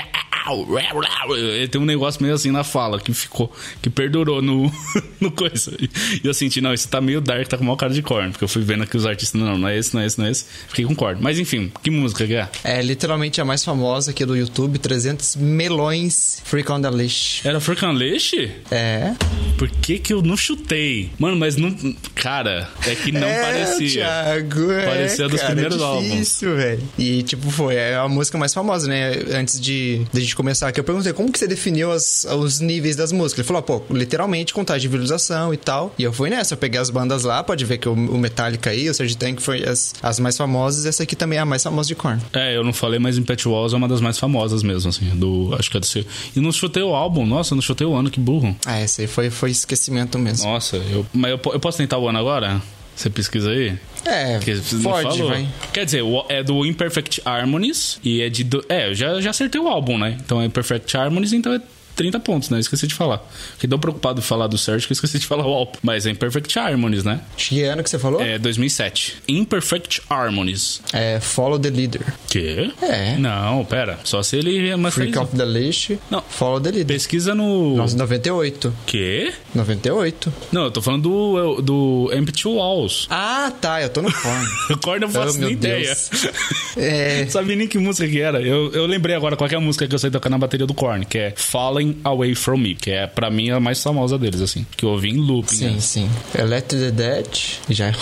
[1.36, 4.72] Ele tem um negócio meio assim na fala que ficou, que perdurou no,
[5.20, 5.76] no coisa.
[5.80, 8.30] E eu senti, não, isso tá meio dark, tá com maior cara de corno.
[8.30, 10.26] Porque eu fui vendo aqui os artistas, não, não é esse, não é esse, não
[10.26, 10.44] é esse.
[10.68, 11.20] Fiquei com corno.
[11.22, 12.48] Mas enfim, que música que é?
[12.64, 17.44] É literalmente a mais famosa aqui do YouTube, 300 melões Freak on the Leash.
[17.44, 18.34] Era Freak on the Leash?
[18.70, 19.14] É.
[19.56, 21.10] Por que que eu não chutei?
[21.18, 21.74] Mano, mas não...
[22.14, 24.02] Cara, é que não é, parecia.
[24.02, 26.10] Thiago, é, Parecia dos cara, primeiros é álbuns.
[26.10, 26.82] difícil, velho.
[26.98, 29.12] E, tipo, foi é a música mais famosa, né?
[29.34, 32.96] Antes de, de gente começar aqui, eu perguntei como que você definiu as, os níveis
[32.96, 33.40] das músicas.
[33.40, 35.94] Ele falou, pô, literalmente contagem de visualização e tal.
[35.98, 38.70] E eu fui nessa, eu peguei as bandas lá, pode ver que o, o Metallica
[38.70, 39.16] aí, o Sgt.
[39.16, 42.20] Tank foi as, as mais famosas, essa aqui também é a mais famosa de Korn.
[42.32, 45.54] É, eu não falei, mas Impet Walls é uma das mais famosas mesmo, assim, do...
[45.58, 46.04] Acho que é do seu...
[46.34, 48.56] E não chutei o álbum, nossa, não chutei o ano, que burro.
[48.64, 50.46] Ah, essa aí foi, foi esquecimento mesmo.
[50.46, 51.06] Nossa, eu...
[51.12, 52.60] Mas eu, eu posso tentar o ano agora?
[52.94, 53.76] Você pesquisa aí?
[54.04, 54.38] É,
[54.82, 55.28] pode, falou.
[55.30, 55.48] vai.
[55.72, 58.44] Quer dizer, é do Imperfect Harmonies e é de.
[58.44, 60.16] do- É, eu já, já acertei o álbum, né?
[60.24, 61.60] Então é Imperfect Harmonies, então é
[61.94, 62.56] 30 pontos, né?
[62.56, 63.22] Eu esqueci de falar.
[63.54, 65.72] Fiquei tão preocupado em falar do Search que eu esqueci de falar o álbum.
[65.82, 67.20] Mas é Imperfect Harmonies, né?
[67.36, 68.20] Que ano que você falou?
[68.22, 69.16] É 2007.
[69.28, 70.80] Imperfect Harmonies.
[70.92, 72.02] É Follow the Leader.
[72.28, 72.72] Que?
[72.82, 73.16] É.
[73.18, 73.98] Não, pera.
[74.04, 75.92] Só se ele é mais Freak of the Leash.
[76.10, 76.22] Não.
[76.28, 76.86] Follow the Leader.
[76.96, 77.76] Pesquisa no.
[77.76, 78.72] Nossa, 98.
[78.86, 79.32] Que?
[79.54, 80.32] 98.
[80.50, 83.06] Não, eu tô falando do, do Empty Walls.
[83.10, 84.46] Ah, tá, eu tô no Korn.
[84.70, 85.84] O Korn eu não faço Oh, meu nem ideia.
[85.86, 86.10] Deus.
[86.76, 87.26] é.
[87.26, 88.40] Sabia nem que música que era.
[88.42, 90.74] Eu, eu lembrei agora qual é a música que eu sei tocar na bateria do
[90.74, 91.32] Korn, que é
[91.82, 94.64] Falling Away From Me, que é pra mim a mais famosa deles, assim.
[94.76, 95.56] Que eu ouvi em looping.
[95.56, 95.80] Sim, né?
[95.80, 96.10] sim.
[96.38, 97.26] Elect the Dead.
[97.68, 97.94] Já é.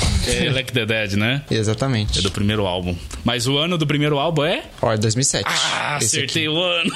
[0.46, 1.42] É Like the Dead, né?
[1.50, 2.18] Exatamente.
[2.18, 2.94] É do primeiro álbum.
[3.24, 4.64] Mas o ano do primeiro álbum é.
[4.82, 5.44] Ó, é 2007.
[5.46, 6.48] Ah, Esse acertei aqui.
[6.48, 6.92] o ano.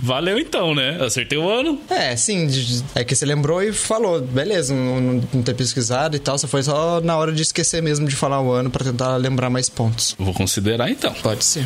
[0.00, 0.98] Valeu então, né?
[1.02, 1.80] Acertei o ano.
[1.90, 2.46] É, sim.
[2.94, 4.20] É que você lembrou e falou.
[4.20, 6.38] Beleza, não, não, não ter pesquisado e tal.
[6.38, 9.50] Só foi só na hora de esquecer mesmo de falar o ano pra tentar lembrar
[9.50, 10.14] mais pontos.
[10.18, 11.12] Vou considerar então.
[11.14, 11.64] Pode ser.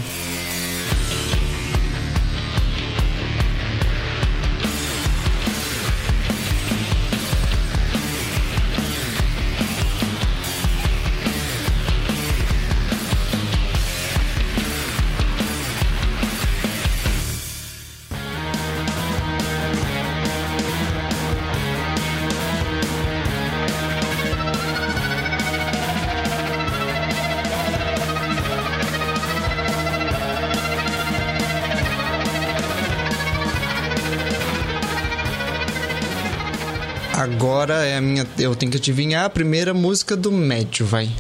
[37.21, 38.27] Agora é a minha.
[38.39, 41.11] Eu tenho que adivinhar a primeira música do médio, vai.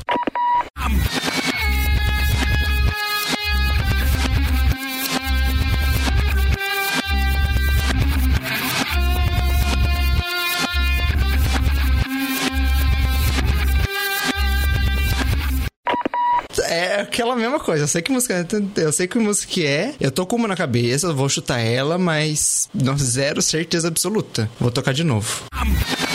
[17.61, 17.85] Coisa.
[17.85, 18.83] Eu sei que música é.
[18.83, 19.95] Eu sei que música é.
[20.01, 22.69] Eu tô com uma na cabeça, vou chutar ela, mas.
[22.75, 24.51] Não, zero certeza absoluta.
[24.59, 25.45] Vou tocar de novo.
[25.53, 26.10] E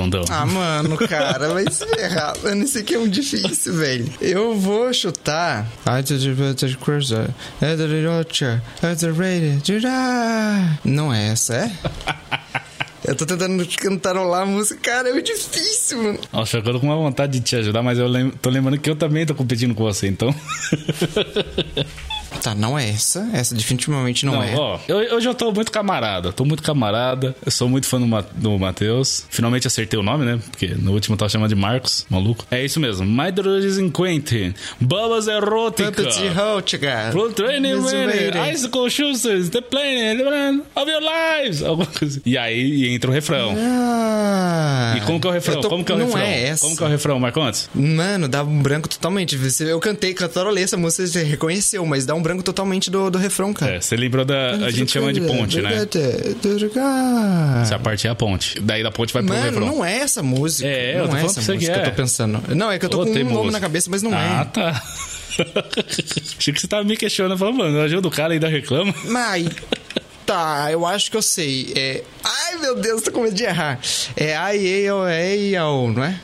[0.00, 0.24] aí, Marcondão?
[0.30, 2.34] Ah, mano, cara, vai se ferrar.
[2.42, 4.12] Mano, esse aqui é um difícil, velho.
[4.20, 5.66] Eu vou chutar.
[10.84, 11.72] Não é essa, é?
[13.04, 14.78] Eu tô tentando cantarolar a música.
[14.80, 16.20] Cara, é muito difícil, mano.
[16.32, 18.88] Nossa, eu tô com uma vontade de te ajudar, mas eu lem- tô lembrando que
[18.88, 20.32] eu também tô competindo com você, então.
[22.42, 23.28] Tá, não é essa.
[23.32, 24.54] Essa definitivamente não, é.
[24.56, 27.34] ó, eu, eu já tô muito camarada, tô muito camarada.
[27.44, 29.24] Eu sou muito fã do, Ma do Matheus.
[29.30, 30.40] Finalmente acertei o nome, né?
[30.50, 32.44] Porque no último eu tava chamando de Marcos, maluco.
[32.50, 33.06] É isso mesmo.
[33.06, 34.54] My Drugs in Quentin.
[34.80, 35.92] Babas Erótica.
[37.12, 40.20] Pro training ready, Icicle Shooters, The Planet
[40.74, 41.62] of Your Lives.
[41.62, 42.20] Alguma coisa.
[42.24, 43.54] E aí entra o refrão.
[43.56, 45.60] Ah, E como que é o refrão?
[45.60, 46.22] tô- Como que é o não refrão?
[46.22, 46.64] é essa.
[46.64, 47.68] Como que é o refrão, Marcontes?
[47.74, 49.38] Mano, dá um branco totalmente.
[49.60, 53.52] Eu cantei, cantarolei essa música, você reconheceu, mas dá um branco totalmente do, do refrão,
[53.52, 53.76] cara.
[53.76, 54.52] É, você lembrou da.
[54.52, 55.86] A gente chama de ponte, né?
[57.62, 58.60] Essa parte é a ponte.
[58.60, 59.66] Daí da ponte vai pro Mano, refrão.
[59.66, 60.68] não é essa música.
[60.68, 61.82] É, eu não tô é essa que música que é.
[61.82, 62.54] eu tô pensando.
[62.54, 64.44] Não, é que eu tô Ô, com um nome na cabeça, mas não Ah, é.
[64.44, 64.82] tá.
[66.38, 68.94] Achei que você tava me questionando, falando, mano, ajuda o cara ainda reclama.
[69.04, 69.48] Mas.
[70.26, 71.72] Tá, eu acho que eu sei.
[71.76, 72.02] É.
[72.24, 73.78] Ai, meu Deus, tô com medo de errar.
[74.16, 76.20] É I, A, O, E, A, O, não é?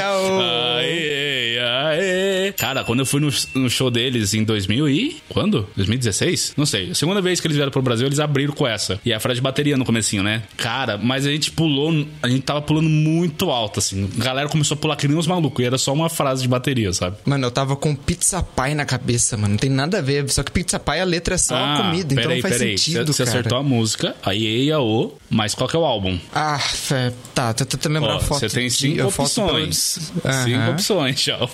[0.00, 0.40] Aô.
[0.40, 2.52] aê, aê.
[2.52, 5.16] Cara, quando eu fui no, no show deles em 2000 e...
[5.28, 5.68] Quando?
[5.76, 6.54] 2016?
[6.56, 6.90] Não sei.
[6.90, 9.00] A segunda vez que eles vieram pro Brasil, eles abriram com essa.
[9.04, 10.42] E a frase de bateria no comecinho, né?
[10.56, 12.06] Cara, mas a gente pulou...
[12.22, 14.08] A gente tava pulando muito alto, assim.
[14.18, 15.62] A galera começou a pular que nem uns malucos.
[15.62, 17.16] E era só uma frase de bateria, sabe?
[17.24, 19.50] Mano, eu tava com pizza pie na cabeça, mano.
[19.52, 20.28] Não tem nada a ver.
[20.30, 22.14] Só que pizza pie, a letra é só a comida.
[22.14, 25.68] Então não faz sentido, Você acertou a música, a Ie e a O, mas qual
[25.68, 26.18] que é o álbum?
[26.34, 27.52] Ah, fé, tá.
[27.52, 28.40] Tô tentando lembrar Ó, a foto.
[28.40, 30.12] Você tem cinco opções.
[30.44, 31.50] Cinco opções, tchau.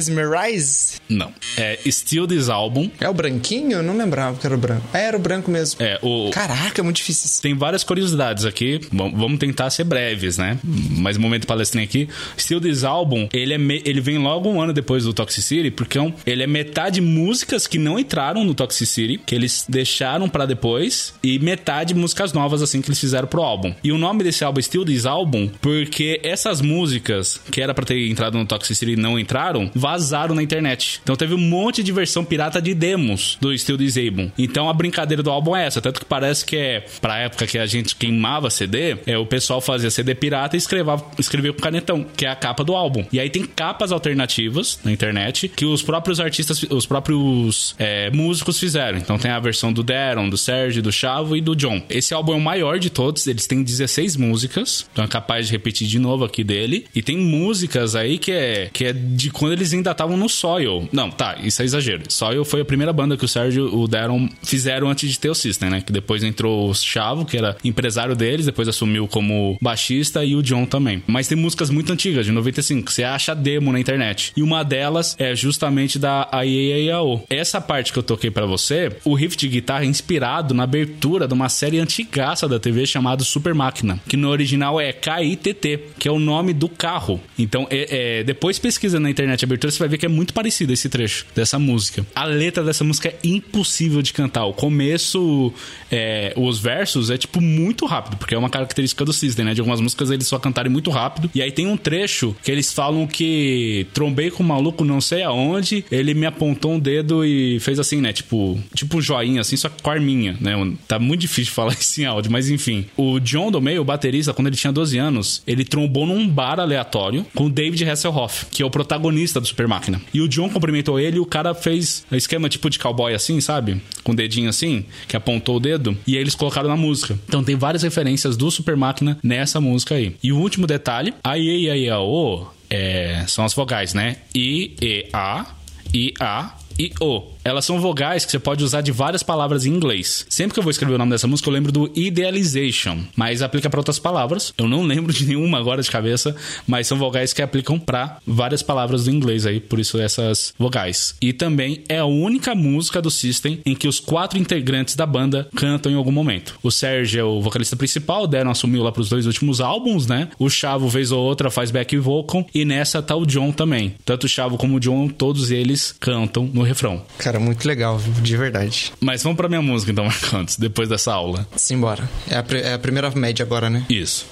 [0.00, 0.98] Mesmerize?
[1.08, 1.32] Não.
[1.56, 2.90] É Still This Album.
[3.00, 3.78] É o branquinho?
[3.78, 4.82] Eu não lembrava que era o branco.
[4.92, 5.82] É, era o branco mesmo.
[5.82, 7.40] É, o, Caraca, é muito difícil.
[7.42, 8.80] Tem várias curiosidades aqui.
[8.92, 10.58] Vam- Vamos tentar ser breves, né?
[10.64, 12.08] Mas momento palestrinha aqui.
[12.38, 15.98] Still This Album, ele, é me- ele vem logo um ano depois do Toxicity, porque
[15.98, 19.99] é ele é metade músicas que não entraram no Toxicity, que eles deixaram
[20.30, 23.74] pra depois, e metade músicas novas, assim, que eles fizeram pro álbum.
[23.82, 27.84] E o nome desse álbum é Still This Album, porque essas músicas, que era pra
[27.84, 31.00] ter entrado no Toxicity e não entraram, vazaram na internet.
[31.02, 34.30] Então teve um monte de versão pirata de demos do Still This Album.
[34.38, 37.58] Então a brincadeira do álbum é essa, tanto que parece que é pra época que
[37.58, 42.04] a gente queimava CD, é o pessoal fazia CD pirata e escrevava, escrevia com canetão,
[42.16, 43.04] que é a capa do álbum.
[43.12, 48.58] E aí tem capas alternativas na internet que os próprios artistas, os próprios é, músicos
[48.58, 48.98] fizeram.
[48.98, 51.82] Então tem a versão do Darren, do Sérgio, do Chavo e do John.
[51.90, 55.52] Esse álbum é o maior de todos, eles têm 16 músicas, então é capaz de
[55.52, 56.86] repetir de novo aqui dele.
[56.94, 60.88] E tem músicas aí que é, que é de quando eles ainda estavam no Soil.
[60.92, 62.04] Não, tá, isso é exagero.
[62.08, 65.28] Soil foi a primeira banda que o Sérgio e o Darren fizeram antes de ter
[65.28, 65.80] o System, né?
[65.80, 70.42] Que depois entrou o Chavo, que era empresário deles, depois assumiu como baixista e o
[70.42, 71.02] John também.
[71.06, 74.32] Mas tem músicas muito antigas, de 95, você acha demo na internet.
[74.36, 77.24] E uma delas é justamente da AEAO.
[77.28, 81.34] Essa parte que eu toquei pra você, o riff de guitarra inspirado na abertura de
[81.34, 86.12] uma série antigaça da TV chamada Super Máquina, que no original é KITT, que é
[86.12, 87.20] o nome do carro.
[87.38, 90.72] Então, é, é, depois pesquisa na internet abertura, você vai ver que é muito parecido
[90.72, 92.04] esse trecho dessa música.
[92.14, 94.44] A letra dessa música é impossível de cantar.
[94.44, 95.52] O começo,
[95.90, 99.54] é, os versos é tipo muito rápido, porque é uma característica do System, né?
[99.54, 101.30] De algumas músicas eles só cantarem muito rápido.
[101.34, 105.22] E aí tem um trecho que eles falam que trombei com um maluco não sei
[105.22, 108.12] aonde, ele me apontou um dedo e fez assim, né?
[108.12, 110.52] Tipo, tipo um joinha, assim, só a arminha, né?
[110.86, 112.86] Tá muito difícil falar isso em áudio, mas enfim.
[112.96, 116.60] O John do meio, o baterista, quando ele tinha 12 anos, ele trombou num bar
[116.60, 120.00] aleatório com o David Hasselhoff, que é o protagonista do Super Máquina.
[120.12, 123.40] E o John cumprimentou ele e o cara fez um esquema tipo de cowboy assim,
[123.40, 123.80] sabe?
[124.02, 127.18] Com o dedinho assim, que apontou o dedo, e aí eles colocaram na música.
[127.26, 130.16] Então tem várias referências do Super Máquina nessa música aí.
[130.22, 134.16] E o último detalhe, a I, E, I, A, O é, são as vogais, né?
[134.34, 135.46] I, E, A,
[135.92, 137.22] I, A e O.
[137.44, 140.26] Elas são vogais que você pode usar de várias palavras em inglês.
[140.28, 143.70] Sempre que eu vou escrever o nome dessa música, eu lembro do idealization, mas aplica
[143.70, 144.52] para outras palavras.
[144.58, 148.62] Eu não lembro de nenhuma agora de cabeça, mas são vogais que aplicam para várias
[148.62, 151.14] palavras do inglês aí, por isso essas vogais.
[151.20, 155.48] E também é a única música do System em que os quatro integrantes da banda
[155.56, 156.58] cantam em algum momento.
[156.62, 160.28] O Sérgio é o vocalista principal, o Darren assumiu lá pros dois últimos álbuns, né?
[160.38, 163.94] O Chavo, vez ou outra, faz back vocal, e nessa tá o John também.
[164.04, 167.02] Tanto o Chavo como o John, todos eles cantam no refrão.
[167.38, 168.92] Muito legal, de verdade.
[169.00, 171.46] Mas vamos pra minha música então, Marcantes, depois dessa aula.
[171.56, 172.08] Simbora.
[172.28, 173.84] É a, é a primeira média agora, né?
[173.88, 174.26] Isso.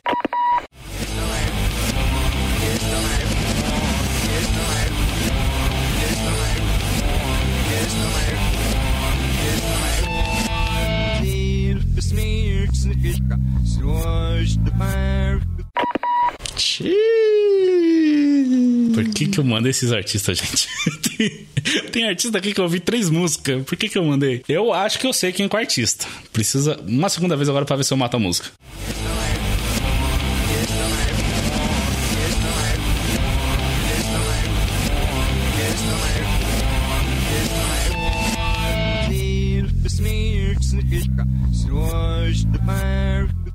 [18.98, 20.68] Por que que eu mandei esses artistas, gente?
[21.16, 21.46] tem,
[21.92, 23.62] tem artista aqui que eu ouvi três músicas.
[23.62, 24.42] Por que que eu mandei?
[24.48, 26.04] Eu acho que eu sei quem é o artista.
[26.32, 28.50] Precisa uma segunda vez agora pra ver se eu mato a música.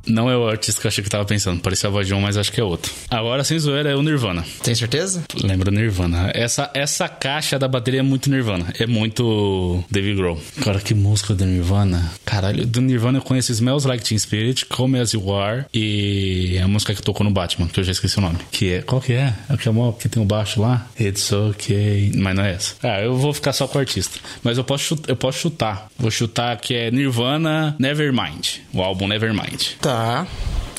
[0.08, 1.62] Não é o artista que eu achei que eu tava pensando.
[1.62, 2.92] Parecia a voz de um, mas acho que é outro.
[3.10, 4.44] Agora, sem zoeira, é o Nirvana.
[4.62, 5.24] Tem certeza?
[5.42, 6.32] Lembra Nirvana.
[6.34, 8.74] Essa, essa caixa da bateria é muito Nirvana.
[8.80, 10.40] É muito Dave Grohl.
[10.62, 12.12] Cara, que música do Nirvana.
[12.26, 16.68] Caralho, do Nirvana eu conheço Smells Like Teen Spirit, Come As You Are e a
[16.68, 18.38] música que tocou no Batman, que eu já esqueci o nome.
[18.52, 18.82] Que é...
[18.82, 19.34] Qual que é?
[19.50, 20.88] É que, é uma, que tem o baixo lá?
[21.00, 22.12] It's okay.
[22.16, 22.76] Mas não é essa.
[22.84, 24.20] Ah, eu vou ficar só com o artista.
[24.44, 25.88] Mas eu posso, eu posso chutar.
[25.98, 28.58] Vou chutar que é Nirvana Nevermind.
[28.74, 29.76] O álbum Nevermind.
[29.80, 29.93] Tá.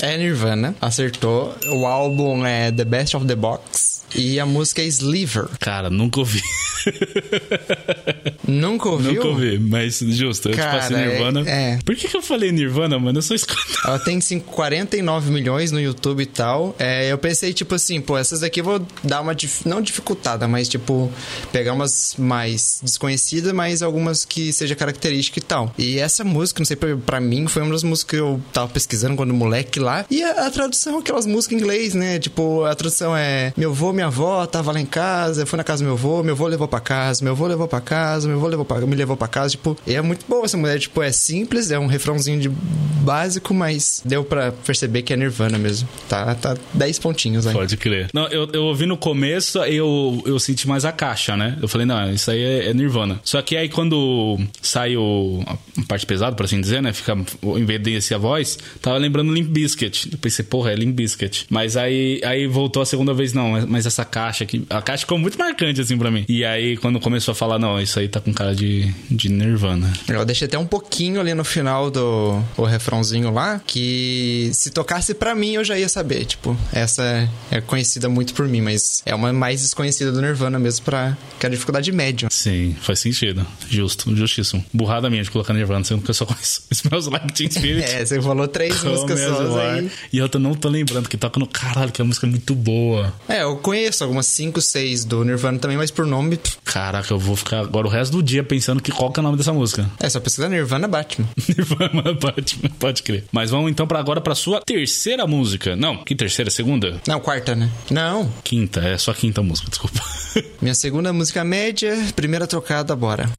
[0.00, 0.74] É Nirvana.
[0.80, 1.54] Acertou.
[1.68, 3.93] O álbum é The Best of the Box.
[4.14, 5.46] E a música é Sliver.
[5.60, 6.42] Cara, nunca ouvi.
[8.46, 9.14] Nunca ouviu?
[9.14, 10.50] Nunca ouvi, mas justo.
[10.50, 11.42] Eu Cara, te passei Nirvana.
[11.48, 11.78] é- é.
[11.84, 13.18] Por que, que eu falei Nirvana, mano?
[13.18, 13.62] Eu só escuto.
[13.84, 16.74] Ela tem cinco- 49 milhões no YouTube e tal.
[16.78, 19.34] É, eu pensei, tipo assim, pô, essas daqui eu vou dar uma.
[19.34, 21.10] dif- Não dificultada, mas tipo,
[21.52, 25.72] pegar umas mais desconhecidas, mas algumas que seja característica e tal.
[25.78, 28.68] E essa música, não sei, pra, pra mim, foi uma das músicas que eu tava
[28.68, 30.04] pesquisando quando moleque lá.
[30.10, 32.18] E a, a tradução, aquelas músicas em inglês, né?
[32.18, 35.64] Tipo, a tradução é: Meu avô, minha avó tava lá em casa, eu fui na
[35.64, 38.36] casa do meu avô, meu avô levou pra casa, meu avô levou pra casa, meu
[38.36, 39.50] avô levou pra, me levou pra casa.
[39.50, 40.78] Tipo, é muito boa essa mulher.
[40.78, 45.58] Tipo, é simples, é um refrãozinho de básico, mas deu pra perceber que é Nirvana
[45.58, 45.88] mesmo.
[46.08, 47.52] Tá, tá 10 pontinhos aí.
[47.52, 48.08] Pode crer.
[48.12, 51.58] Não, eu, eu ouvi no começo, eu, eu senti mais a caixa, né?
[51.60, 53.20] Eu falei, não, isso aí é, é Nirvana.
[53.24, 56.92] Só que aí quando sai o, a parte pesada, por assim dizer, né?
[56.92, 60.10] Fica, em vez de ser a voz, tava lembrando Limp Bizkit.
[60.12, 61.46] Eu pensei, porra, é Limp Bizkit.
[61.48, 65.18] Mas aí, aí voltou a segunda vez, não, mas essa caixa aqui, a caixa ficou
[65.18, 66.24] muito marcante assim pra mim.
[66.28, 69.92] E aí quando começou a falar, não, isso aí tá com cara de, de Nirvana.
[70.08, 75.14] Eu deixei até um pouquinho ali no final do o refrãozinho lá, que se tocasse
[75.14, 76.24] pra mim eu já ia saber.
[76.24, 80.84] Tipo, essa é conhecida muito por mim, mas é uma mais desconhecida do Nirvana mesmo
[80.84, 81.16] pra.
[81.38, 82.28] que é a dificuldade média.
[82.30, 83.46] Sim, faz sentido.
[83.70, 84.64] Justo, justíssimo.
[84.72, 87.84] Burrada minha de colocar Nirvana, sendo que eu só conheço Smells Like Teen Spirit.
[87.94, 89.90] É, você falou três músicas só aí.
[90.12, 92.54] E eu tô- não tô lembrando que toca no caralho, que a música é muito
[92.54, 93.12] boa.
[93.28, 96.36] É, eu conheço algumas 5, 6 do Nirvana também, mas por nome.
[96.36, 99.22] pff, Caraca, eu vou ficar agora o resto do dia pensando que qual que é
[99.22, 99.88] o nome dessa música.
[100.04, 101.26] É, só pesquisar Nirvana Batman.
[101.48, 103.24] Nirvana Batman, pode crer.
[103.32, 105.74] Mas vamos então pra agora pra sua terceira música.
[105.76, 106.50] Não, que terceira?
[106.50, 107.00] Segunda?
[107.06, 107.70] Não, quarta, né?
[107.90, 108.30] Não.
[108.42, 110.00] Quinta, é só quinta música, desculpa.
[110.60, 113.30] Minha segunda música média, primeira trocada, bora.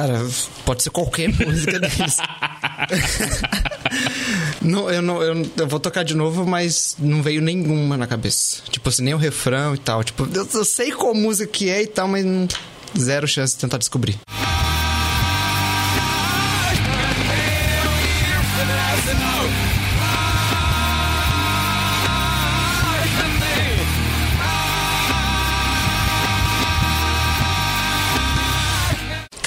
[0.00, 0.26] Cara,
[0.64, 2.16] pode ser qualquer música deles.
[4.62, 8.62] não, eu, não, eu, eu vou tocar de novo, mas não veio nenhuma na cabeça.
[8.70, 10.02] Tipo assim, nem o refrão e tal.
[10.02, 12.48] Tipo, eu, eu sei qual música que é e tal, mas não,
[12.98, 14.18] zero chance de tentar descobrir.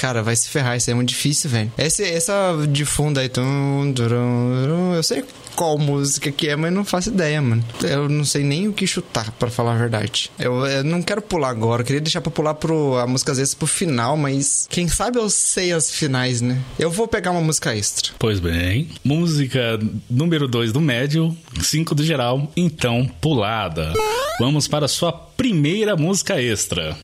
[0.04, 1.72] Cara, vai se ferrar, isso é muito difícil, velho.
[1.78, 2.34] Essa
[2.68, 5.24] de fundo aí, tum, turum, eu sei
[5.56, 7.64] qual música que é, mas não faço ideia, mano.
[7.82, 10.30] Eu não sei nem o que chutar, pra falar a verdade.
[10.38, 13.38] Eu, eu não quero pular agora, eu queria deixar pra pular pro, a música às
[13.38, 16.60] vezes pro final, mas quem sabe eu sei as finais, né?
[16.78, 18.12] Eu vou pegar uma música extra.
[18.18, 19.78] Pois bem, música
[20.10, 23.90] número 2 do médio, 5 do geral, então pulada.
[24.38, 26.94] Vamos para a sua primeira música extra.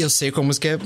[0.00, 0.76] Eu sei qual música é.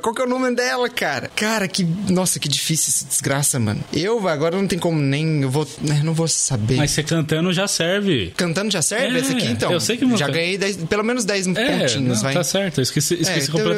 [0.00, 1.30] Qual que é o nome dela, cara?
[1.34, 1.84] Cara, que.
[2.08, 3.82] Nossa, que difícil essa desgraça, mano.
[3.92, 5.42] Eu agora não tem como nem.
[5.42, 5.66] Eu vou.
[5.80, 6.76] né, Não vou saber.
[6.76, 8.32] Mas você cantando já serve.
[8.36, 9.70] Cantando já serve É, esse aqui, então?
[9.72, 12.34] eu sei que música- Já ganhei dez- pelo menos 10 É, pontinhos, não, vai.
[12.34, 13.76] tá certo, eu esqueci, É, esqueci completamente.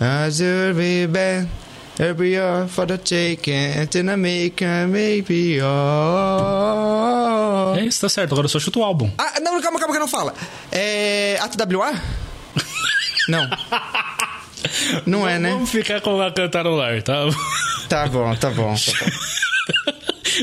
[0.00, 1.48] Azure be bad.
[1.98, 6.92] Every hour for the taking, and I make a maybe all.
[7.76, 9.10] É isso, tá certo, agora eu só chuto o álbum.
[9.18, 10.32] Ah, não, calma, calma, que não fala.
[10.70, 11.38] É.
[11.40, 11.92] ATWA?
[13.28, 13.48] Não.
[15.04, 15.50] Não é, né?
[15.50, 17.24] Vamos ficar com a cantarolar, tá?
[17.88, 18.74] Tá bom, tá bom, tá bom.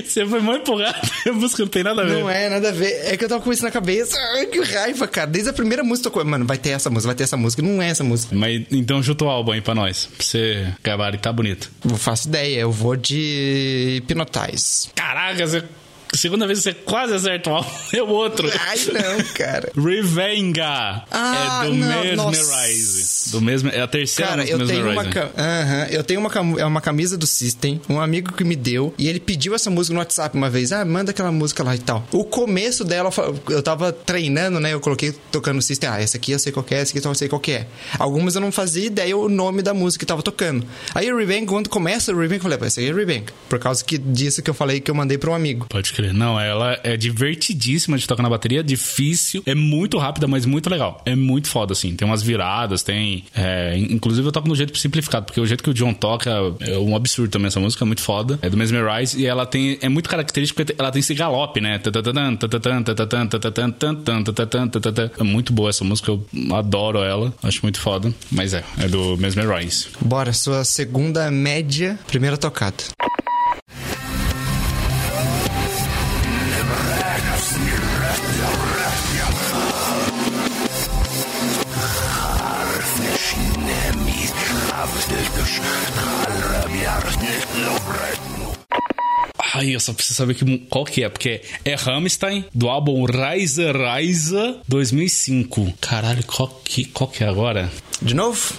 [0.06, 2.20] Você foi muito empolgado, a música não tem nada a ver.
[2.20, 3.02] Não é, nada a ver.
[3.06, 4.18] É que eu tava com isso na cabeça.
[4.36, 5.28] Ai, que raiva, cara.
[5.28, 6.26] Desde a primeira música, eu.
[6.26, 7.62] Mano, vai ter essa música, vai ter essa música.
[7.62, 8.36] Não é essa música.
[8.36, 10.06] Mas então chuta o álbum aí pra nós.
[10.06, 11.72] Pra você gabaritar bonito.
[11.84, 12.60] Não faço ideia.
[12.60, 14.90] Eu vou de Hypnotize.
[14.96, 15.64] Caraca, você...
[16.14, 17.70] segunda vez você quase acerta o álbum.
[17.92, 18.50] É o outro.
[18.68, 19.72] Ai, não, cara.
[19.76, 21.04] Revenga.
[21.12, 23.32] Ah, é do não, Mesmerize.
[23.32, 25.32] Do mesmo, é a terceira Cara, eu do tenho, uma, Mesmerize.
[25.38, 29.08] Aham, eu tenho uma, é uma camisa do System, um amigo que me deu, e
[29.08, 30.72] ele pediu essa música no WhatsApp uma vez.
[30.72, 32.06] Ah, manda aquela música lá e tal.
[32.12, 33.10] O começo dela,
[33.50, 34.74] eu tava treinando, né?
[34.74, 35.90] Eu coloquei tocando System.
[35.90, 37.68] Ah, essa aqui eu sei qual que é, essa aqui eu sei qual que é.
[37.98, 40.66] Algumas eu não fazia ideia o nome da música que tava tocando.
[40.94, 43.26] Aí o Rebang, quando começa o Rebang, eu falei, pô, esse aí é Rebang.
[43.50, 45.66] Por causa que, disso que eu falei que eu mandei pra um amigo.
[45.70, 46.14] Pode crer.
[46.14, 51.02] Não, ela é divertidíssima de tocar na bateria, difícil, é muito rápida, mas muito legal.
[51.06, 51.96] É muito foda, assim.
[51.96, 53.26] Tem umas viradas, tem.
[53.36, 56.30] é, inclusive eu toco no jeito simplificado, porque o jeito que o John toca
[56.62, 57.48] é um absurdo também.
[57.48, 58.40] Essa música é muito foda.
[58.42, 59.78] É do Mesmerize e ela tem.
[59.82, 61.82] É muito característica porque ela tem esse galope, né?
[65.18, 66.26] É muito boa essa música, eu
[66.56, 67.34] adoro ela.
[67.44, 68.14] Acho muito foda.
[68.32, 69.88] Mas é, é do Mesmerize.
[70.00, 72.84] Bora, sua segunda média, primeira tocada.
[89.60, 93.66] Ai, eu só preciso saber que, qual que é, porque é Rammstein, do álbum Rise
[93.74, 95.74] Rise 2005.
[95.82, 97.70] Caralho, qual que, qual que é agora?
[98.02, 98.54] De novo?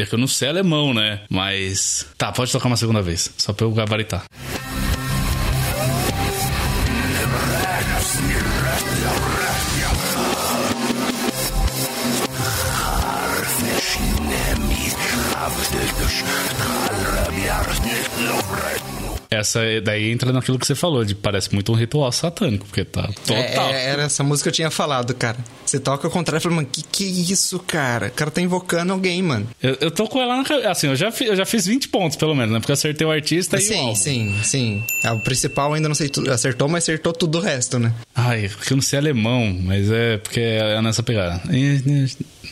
[0.00, 1.22] É que eu não sei alemão, né?
[1.28, 2.06] Mas.
[2.16, 4.24] Tá, pode tocar uma segunda vez, só pra eu gabaritar.
[19.32, 23.08] Essa daí entra naquilo que você falou, de parece muito um ritual satânico, porque tá
[23.26, 23.70] total.
[23.70, 25.38] É, era essa música que eu tinha falado, cara.
[25.64, 28.08] Você toca ao contrário e fala, mano, que que é isso, cara?
[28.08, 29.48] O cara tá invocando alguém, mano.
[29.62, 30.70] Eu, eu tô com ela na cabeça.
[30.70, 32.58] Assim, eu já, fi, eu já fiz 20 pontos, pelo menos, né?
[32.60, 34.84] Porque eu acertei o artista e o Sim, sim, sim.
[35.02, 36.30] Ah, O principal ainda não sei tudo.
[36.30, 37.94] Acertou, mas acertou tudo o resto, né?
[38.14, 41.40] Ai, porque eu não sei alemão, mas é porque é nessa pegada.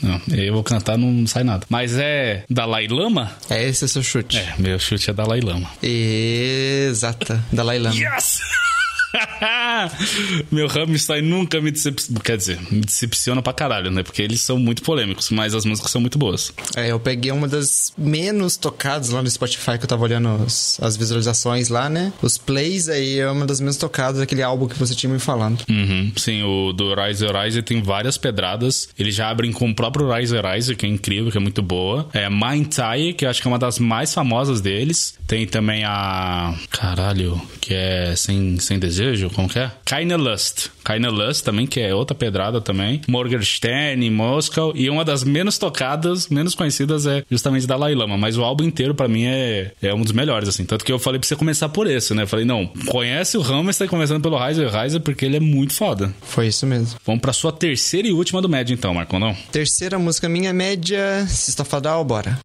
[0.02, 1.66] Não, eu vou cantar, não sai nada.
[1.68, 3.32] Mas é Dalai Lama?
[3.48, 4.38] É esse o seu chute.
[4.38, 5.70] É, meu chute é Dalai Lama.
[5.82, 7.42] Exata.
[7.52, 7.94] Dalai Lama.
[7.94, 8.40] Yes!
[10.50, 12.20] Meu Rammstein nunca me decepciona.
[12.20, 14.02] Quer dizer, me decepciona pra caralho, né?
[14.02, 16.52] Porque eles são muito polêmicos, mas as músicas são muito boas.
[16.76, 20.78] É, eu peguei uma das menos tocadas lá no Spotify que eu tava olhando os-
[20.80, 22.12] as visualizações lá, né?
[22.22, 25.64] Os plays aí é uma das menos tocadas daquele álbum que você tinha me falando.
[25.68, 26.12] Uhum.
[26.16, 28.88] Sim, o do Rise Rise tem várias pedradas.
[28.98, 32.08] Eles já abrem com o próprio Rise Rise, que é incrível, que é muito boa.
[32.12, 35.14] É Mind Tai, que eu acho que é uma das mais famosas deles.
[35.26, 36.54] Tem também a.
[36.70, 38.99] Caralho, que é Sem, sem Desejo,
[39.34, 39.70] como que é?
[39.84, 40.70] Keine Lust.
[40.84, 43.00] Keine Lust também, que é outra pedrada também.
[43.08, 44.72] Morgenstern, Moscow.
[44.74, 48.16] E uma das menos tocadas, menos conhecidas é justamente Dalai Lama.
[48.16, 50.64] Mas o álbum inteiro, pra mim, é, é um dos melhores, assim.
[50.64, 52.22] Tanto que eu falei pra você começar por esse, né?
[52.22, 56.12] Eu falei, não, conhece o Hammerstein começando pelo Rise Rise, porque ele é muito foda.
[56.22, 56.98] Foi isso mesmo.
[57.04, 59.34] Vamos pra sua terceira e última do médio, então, Marcon, não?
[59.52, 62.38] Terceira música minha média, Sista Fadal, bora.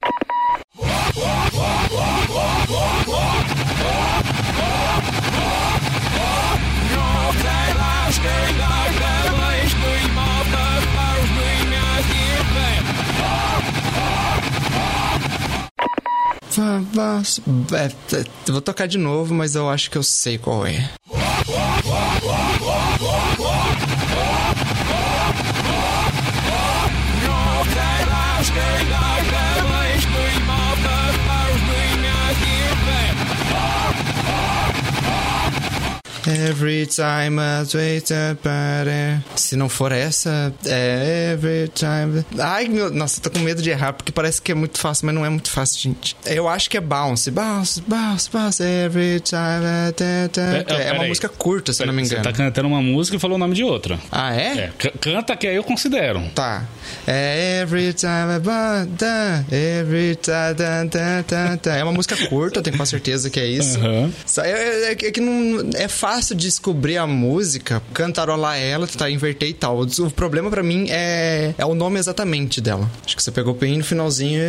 [18.47, 20.89] Vou tocar de novo, mas eu acho que eu sei qual é.
[36.35, 39.23] Every time I wait it.
[39.35, 42.25] Se não for essa, é every time.
[42.39, 42.91] Ai, meu.
[42.91, 45.29] Nossa, tô com medo de errar, porque parece que é muito fácil, mas não é
[45.29, 46.15] muito fácil, gente.
[46.25, 47.31] Eu acho que é bounce.
[47.31, 48.63] Bounce, bounce, bounce.
[48.63, 49.35] Every time.
[49.65, 50.41] I da, da.
[50.57, 50.65] É, uma
[50.95, 51.07] peraí.
[51.09, 52.23] música curta, se eu não me engano.
[52.23, 53.99] Você tá cantando uma música e falou o nome de outra.
[54.11, 54.57] Ah, é?
[54.57, 56.21] É, canta que aí eu considero.
[56.33, 56.65] Tá.
[57.07, 61.75] É every time I ba- da, every time da, da, da, da.
[61.75, 63.79] É uma música curta, eu tenho quase certeza que é isso.
[64.25, 69.49] Só- É, é- é que não é fácil descobrir a música, cantarolar ela, tentar inverter
[69.49, 69.81] e tal.
[69.81, 72.89] O problema pra mim é, é o nome exatamente dela.
[73.05, 74.39] Acho que você pegou bem no finalzinho.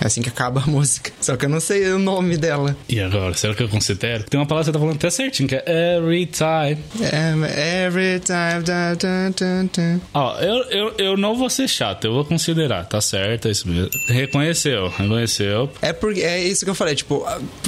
[0.00, 1.12] É assim que acaba a música.
[1.20, 2.76] Só que eu não sei o nome dela.
[2.88, 4.24] E agora, será que eu considero?
[4.24, 6.78] Tem uma palavra que você tá falando até certinho, que é every time.
[7.00, 8.62] É, every time.
[8.64, 13.00] Da, da, da, Ó, eu, eu, eu não vou ser chato, eu vou considerar, tá
[13.00, 13.90] certo, é isso mesmo.
[14.08, 15.70] Reconheceu, reconheceu.
[15.80, 17.24] É porque é isso que eu falei, tipo,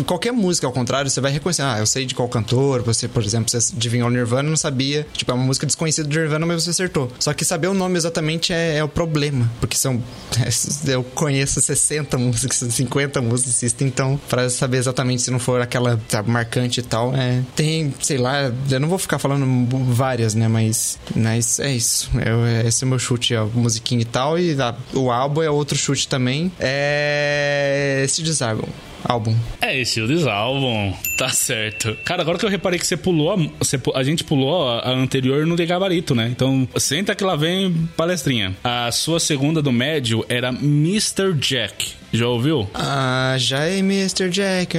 [0.06, 1.62] qualquer música ao contrário, você vai reconhecer.
[1.62, 5.06] Ah, eu sei de qual cantor, você, por exemplo, você adivinhou o Nirvana, não sabia.
[5.12, 7.10] Tipo, é uma música desconhecida do Nirvana, mas você acertou.
[7.18, 10.02] Só que saber o nome exatamente é, é o problema, porque são
[10.86, 16.80] eu conheço 60 músicas, 50 músicas, então pra saber exatamente se não for aquela marcante
[16.80, 19.46] e tal, é, tem, sei lá, eu não vou ficar falando
[19.92, 22.10] várias, né, mas, mas é isso.
[22.24, 25.76] Eu, esse é meu chute, a musiquinha e tal, e a- o álbum é outro
[25.76, 26.50] chute também.
[26.58, 28.04] É.
[28.08, 28.68] Se desarmam.
[29.04, 29.34] álbum.
[29.60, 30.92] É, Shields álbum.
[31.16, 31.96] Tá certo.
[32.04, 34.90] Cara, agora que eu reparei que você pulou, a, você, a gente pulou a, a
[34.90, 36.28] anterior no de gabarito, né?
[36.30, 38.56] Então, senta que lá vem palestrinha.
[38.62, 41.32] A sua segunda do médio era Mr.
[41.34, 41.92] Jack.
[42.12, 42.68] Já ouviu?
[42.72, 44.30] Ah, já é Mr.
[44.30, 44.76] Jack.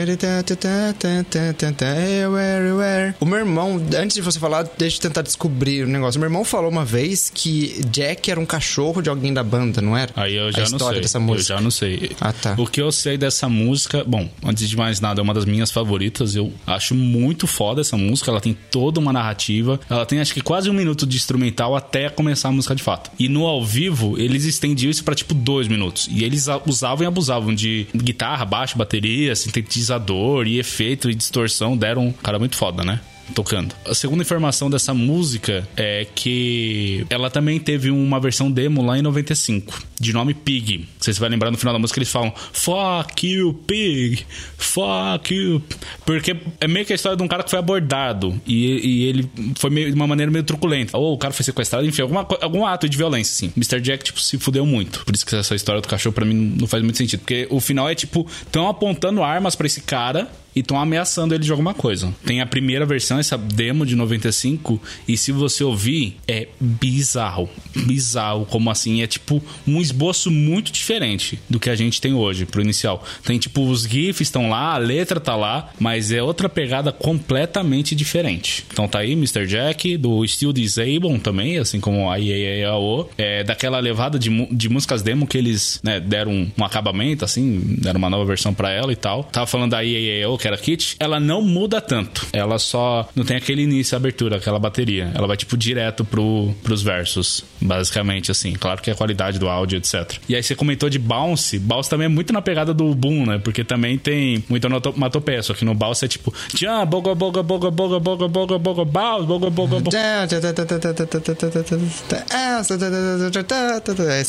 [2.39, 3.15] Everywhere.
[3.19, 6.17] O meu irmão, antes de você falar, deixa eu tentar descobrir o negócio.
[6.17, 9.81] O meu irmão falou uma vez que Jack era um cachorro de alguém da banda,
[9.81, 10.11] não era?
[10.15, 11.01] Aí eu já a não história sei.
[11.01, 11.53] dessa música.
[11.53, 12.11] Eu já não sei.
[12.19, 12.55] Ah, tá.
[12.57, 15.71] O que eu sei dessa música, bom, antes de mais nada, é uma das minhas
[15.71, 16.35] favoritas.
[16.35, 18.31] Eu acho muito foda essa música.
[18.31, 19.79] Ela tem toda uma narrativa.
[19.89, 23.11] Ela tem acho que quase um minuto de instrumental até começar a música de fato.
[23.19, 26.07] E no ao vivo, eles estendiam isso pra tipo dois minutos.
[26.11, 27.18] E eles usavam e abusavam
[27.53, 31.77] de guitarra, baixo, bateria, sintetizador e efeito e distorção.
[31.77, 32.99] Deram um cara muito foda, né?
[33.33, 33.75] Tocando.
[33.85, 39.01] A segunda informação dessa música é que ela também teve uma versão demo lá em
[39.01, 40.87] 95, de nome Pig.
[40.99, 44.25] Você vai lembrar no final da música eles falam Fuck you, Pig!
[44.57, 45.61] Fuck you!
[46.05, 49.29] Porque é meio que a história de um cara que foi abordado e, e ele
[49.55, 50.97] foi meio, de uma maneira meio truculenta.
[50.97, 53.53] Ou o cara foi sequestrado, enfim, alguma, algum ato de violência, assim.
[53.55, 53.81] Mr.
[53.81, 55.03] Jack, tipo, se fudeu muito.
[55.05, 57.19] Por isso que essa história do cachorro pra mim não faz muito sentido.
[57.19, 61.43] Porque o final é tipo, tão apontando armas pra esse cara e estão ameaçando ele
[61.43, 62.13] de alguma coisa.
[62.25, 67.49] Tem a primeira versão, essa demo de 95, e se você ouvir, é bizarro.
[67.75, 69.01] Bizarro, como assim?
[69.01, 73.03] É tipo um esboço muito diferente do que a gente tem hoje pro inicial.
[73.23, 77.95] Tem tipo, os GIFs estão lá, a letra tá lá, mas é outra pegada completamente
[77.95, 78.65] diferente.
[78.71, 79.45] Então tá aí Mr.
[79.45, 83.09] Jack, do Still Disable também, assim como a IAAO.
[83.17, 87.97] É daquela levada de, de músicas demo que eles né, deram um, acabamento, assim, deram
[87.97, 89.23] uma nova versão pra ela e tal.
[89.23, 92.25] Tava falando da IAAO, que era Kit, ela não muda tanto.
[92.33, 95.11] Ela só não tem aquele início, abertura, aquela bateria.
[95.13, 98.53] Ela vai, tipo, direto pro, pros versos, basicamente, assim.
[98.53, 100.17] Claro que é a qualidade do áudio, etc.
[100.27, 101.59] E aí você comentou de Bounce.
[101.59, 103.37] Bounce também é muito na pegada do Boom, né?
[103.37, 106.33] Porque também tem muito onomatopeia, só que no Bounce é tipo...
[106.53, 109.97] Tchan, boga, boga, boga, boga, boga, boga, boga, bounce, boga, boga, boga.
[109.97, 110.27] É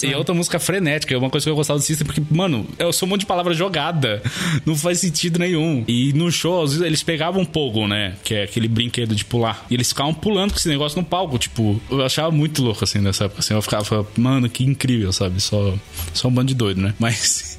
[0.06, 2.92] E outra música frenética, é uma coisa que eu gostava do System, porque, mano, eu
[2.92, 4.22] sou um monte de palavra jogada.
[4.66, 5.84] Não faz sentido nenhum.
[5.86, 8.14] E no show, às vezes, eles pegavam um pogo, né?
[8.24, 9.66] Que é aquele brinquedo de pular.
[9.70, 11.38] E eles ficavam pulando com esse negócio no palco.
[11.38, 13.40] Tipo, eu achava muito louco, assim, nessa época.
[13.40, 15.40] Assim, eu ficava, mano, que incrível, sabe?
[15.40, 15.74] Só,
[16.12, 16.94] só um bando de doido, né?
[16.98, 17.58] Mas.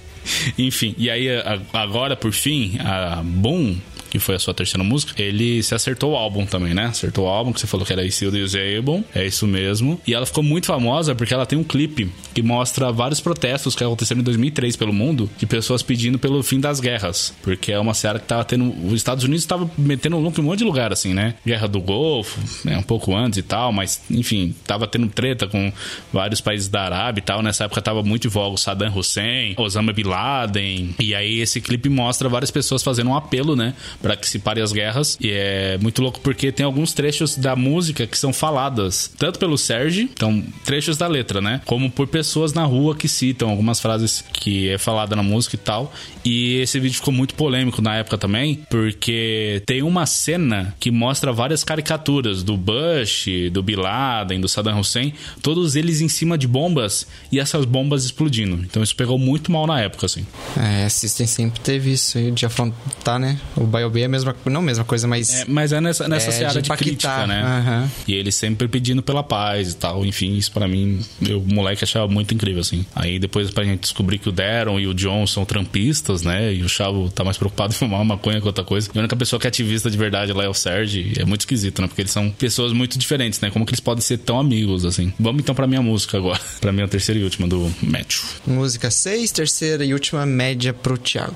[0.58, 1.28] Enfim, e aí
[1.74, 3.76] agora, por fim, a Boom,
[4.12, 6.86] que foi a sua terceira música, ele se acertou o álbum também, né?
[6.88, 10.00] Acertou o álbum, que você falou que era Still Disable, é isso mesmo.
[10.06, 13.84] E ela ficou muito famosa porque ela tem um clipe que mostra vários protestos que
[13.84, 17.34] aconteceram em 2003 pelo mundo, de pessoas pedindo pelo fim das guerras.
[17.42, 18.76] Porque é uma seara que tava tendo...
[18.86, 21.36] Os Estados Unidos estavam metendo louco em um monte de lugar, assim, né?
[21.46, 22.78] Guerra do Golfo, né?
[22.78, 25.72] um pouco antes e tal, mas, enfim, tava tendo treta com
[26.12, 27.42] vários países da Arábia e tal.
[27.42, 30.96] Nessa época tava muito em voga o Saddam Hussein, Osama Bin Laden.
[31.00, 33.74] E aí esse clipe mostra várias pessoas fazendo um apelo, né?
[34.02, 35.18] Pra que se pare as guerras.
[35.22, 39.58] E é muito louco porque tem alguns trechos da música que são faladas tanto pelo
[39.58, 41.62] Serge, então trechos da letra, né?
[41.66, 45.60] Como por pessoas na rua que citam algumas frases que é falada na música e
[45.60, 45.94] tal.
[46.24, 51.32] E esse vídeo ficou muito polêmico na época também, porque tem uma cena que mostra
[51.32, 56.48] várias caricaturas do Bush, do Bin Laden, do Saddam Hussein, todos eles em cima de
[56.48, 58.56] bombas e essas bombas explodindo.
[58.64, 60.26] Então isso pegou muito mal na época, assim.
[60.58, 63.40] É, System sempre teve isso aí de afrontar, né?
[63.56, 65.30] O BioB é a mesma não a mesma coisa, mas.
[65.42, 67.42] É, mas é nessa, nessa É, seara de de, crítica, né?
[67.42, 67.92] aham.
[68.08, 70.06] E ele sempre pedindo pela paz e tal.
[70.06, 72.86] Enfim, isso pra mim, eu, moleque, achava muito incrível, assim.
[72.96, 76.54] Aí depois pra gente descobrir que o Daron e o John são trampistas, né?
[76.54, 78.90] E o Chavo tá mais preocupado em fumar uma maconha que outra coisa.
[78.94, 81.14] E a única pessoa que é ativista de verdade lá é o Serge.
[81.18, 81.88] É muito esquisito, né?
[81.88, 83.50] Porque eles são pessoas muito diferentes, né?
[83.52, 85.12] Como que eles podem ser tão amigos, assim?
[85.20, 86.40] Vamos então pra minha música agora.
[86.62, 88.22] pra minha terceira e última do Matthew.
[88.46, 91.36] Música 6, terceira e última média pro Thiago.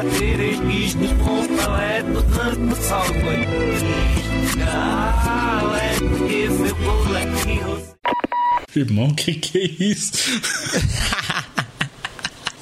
[0.00, 3.12] É ter esguicho, com paleto, dando salvo.
[4.56, 5.94] Galera,
[6.28, 7.96] esse moleque, você...
[8.80, 10.40] Irmão, que que é isso?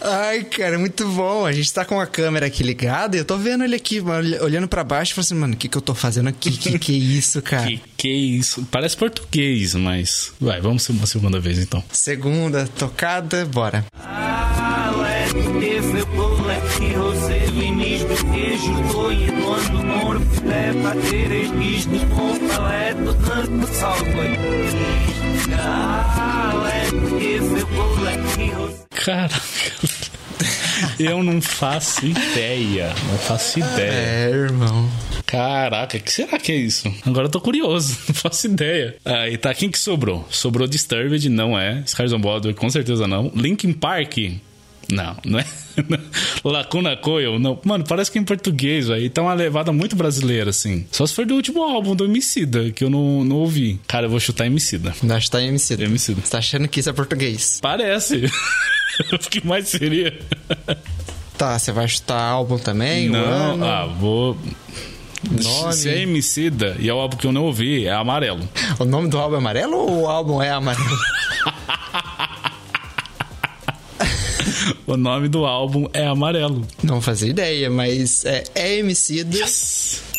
[0.07, 1.47] Ai, cara, muito bom.
[1.47, 4.45] A gente tá com a câmera aqui ligada e eu tô vendo ele aqui, mano,
[4.45, 6.51] olhando pra baixo e falando assim, mano, o que que eu tô fazendo aqui?
[6.51, 7.67] Que que é isso, cara?
[7.67, 8.69] que que é isso?
[8.71, 10.31] Parece português, mas...
[10.39, 11.83] Vai, vamos uma segunda vez então.
[11.91, 13.87] Segunda tocada, bora.
[13.95, 14.54] Esse
[21.11, 24.05] ter esguicho, com paleto, dando salvo.
[25.49, 26.89] Galera,
[27.21, 29.05] esse você...
[29.05, 30.05] Caraca.
[30.99, 32.93] Eu não faço ideia.
[33.11, 33.91] Não faço ideia.
[33.91, 34.89] É, irmão.
[35.27, 36.93] Caraca, o que será que é isso?
[37.05, 38.97] Agora eu tô curioso, não faço ideia.
[39.05, 40.27] Aí tá, quem que sobrou?
[40.31, 41.83] Sobrou Disturbed, não é.
[41.87, 43.31] Skies on Broadway, com certeza não.
[43.35, 44.19] Linkin Park,
[44.91, 45.47] não, não é.
[46.45, 47.59] Lacuna Coil, não.
[47.65, 50.87] Mano, parece que é em português, aí tá uma levada muito brasileira, assim.
[50.91, 53.81] Só se for do último álbum do Emicida, que eu não, não ouvi.
[53.87, 54.93] Cara, eu vou chutar Emicida.
[54.93, 55.75] Que tá MC.
[55.75, 56.21] Emicida.
[56.21, 57.59] Você tá achando que isso é português?
[57.61, 58.25] Parece.
[59.13, 60.19] o que mais seria?
[61.37, 63.09] Tá, você vai chutar álbum também?
[63.09, 63.65] não, ano?
[63.65, 64.37] ah, vou...
[65.31, 65.73] Nome.
[65.73, 68.47] Se é Emicida e é o álbum que eu não ouvi, é Amarelo.
[68.79, 70.85] O nome do álbum é amarelo ou o álbum é amarelo?
[74.95, 76.63] O nome do álbum é Amarelo.
[76.81, 79.37] não fazia ideia, mas é, é Emicida,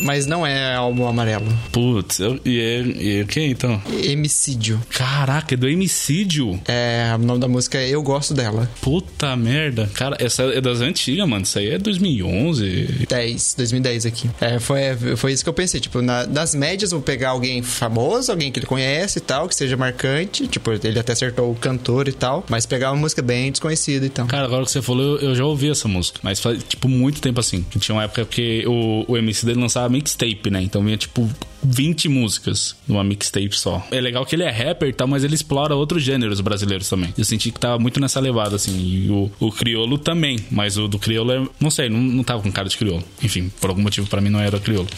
[0.00, 1.46] mas não é álbum amarelo.
[1.72, 3.80] Putz, e é, é quem então?
[4.02, 4.80] Emicídio.
[4.90, 6.60] Caraca, é do Emicídio.
[6.66, 8.70] É, o nome da música é Eu Gosto Dela.
[8.80, 9.88] Puta merda.
[9.94, 11.44] Cara, essa é das antigas, mano.
[11.44, 13.06] Isso aí é 2011.
[13.08, 14.30] 10, 2010 aqui.
[14.40, 14.80] É, foi,
[15.16, 15.80] foi isso que eu pensei.
[15.80, 19.54] Tipo, na- nas médias, vou pegar alguém famoso, alguém que ele conhece e tal, que
[19.54, 20.46] seja marcante.
[20.48, 22.44] Tipo, ele até acertou o cantor e tal.
[22.48, 24.26] Mas pegar uma música bem desconhecida e tal.
[24.26, 26.20] Cara, agora que você falou, eu, eu já ouvi essa música.
[26.22, 27.64] Mas faz, tipo, muito tempo assim.
[27.70, 30.62] Que tinha uma época que o, o MC dele lançava mixtape, né?
[30.62, 31.28] Então vinha, tipo,
[31.62, 33.84] 20 músicas numa mixtape só.
[33.90, 37.12] É legal que ele é rapper e tal, mas ele explora outros gêneros brasileiros também.
[37.16, 38.76] Eu senti que tava muito nessa levada, assim.
[38.78, 40.38] E o, o criolo também.
[40.50, 41.46] Mas o do criolo é.
[41.60, 43.02] Não sei, não, não tava com cara de criolo.
[43.22, 44.88] Enfim, por algum motivo pra mim não era criolo.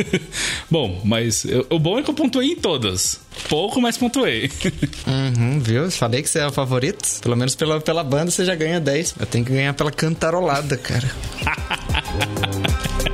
[0.70, 3.20] bom, mas eu- o bom é que eu pontuei em todas.
[3.48, 4.50] Pouco, mas pontuei.
[5.06, 5.90] Uhum, viu?
[5.90, 7.20] Falei que você é o favorito.
[7.22, 9.14] Pelo menos pela, pela banda você já ganha 10.
[9.18, 11.10] Eu tenho que ganhar pela cantarolada, cara.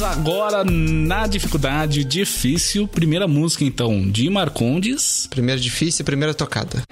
[0.00, 2.86] Agora na dificuldade difícil.
[2.86, 5.26] Primeira música, então, de Marcondes.
[5.28, 6.82] Primeira difícil, primeira tocada.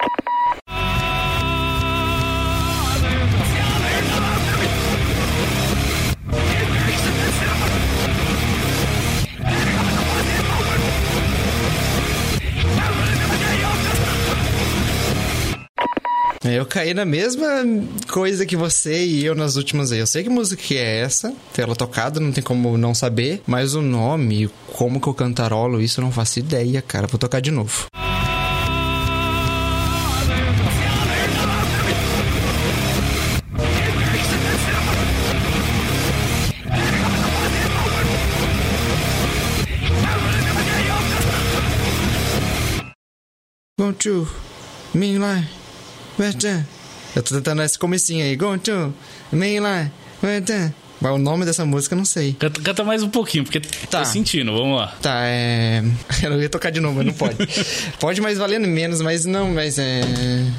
[16.49, 17.47] Eu caí na mesma
[18.09, 19.99] coisa que você e eu nas últimas aí.
[19.99, 23.75] Eu sei que música que é essa, tela tocada, não tem como não saber, mas
[23.75, 27.07] o nome, como que eu cantarolo isso, eu não faço ideia, cara.
[27.07, 27.87] Vou tocar de novo.
[43.79, 44.27] Go to
[44.93, 45.56] Mainline, Western.
[47.15, 48.35] Eu tô tentando esse comecinho aí.
[48.35, 48.93] Go to
[49.31, 49.91] Mainline.
[50.99, 52.33] Mas o nome dessa música eu não sei.
[52.33, 54.03] Canta, canta mais um pouquinho, porque Tá.
[54.05, 54.95] sentindo, vamos lá.
[55.01, 55.83] Tá, é.
[56.23, 57.35] Eu não ia tocar de novo, mas não pode.
[57.99, 60.01] pode, mas valendo menos, mas não, mas é.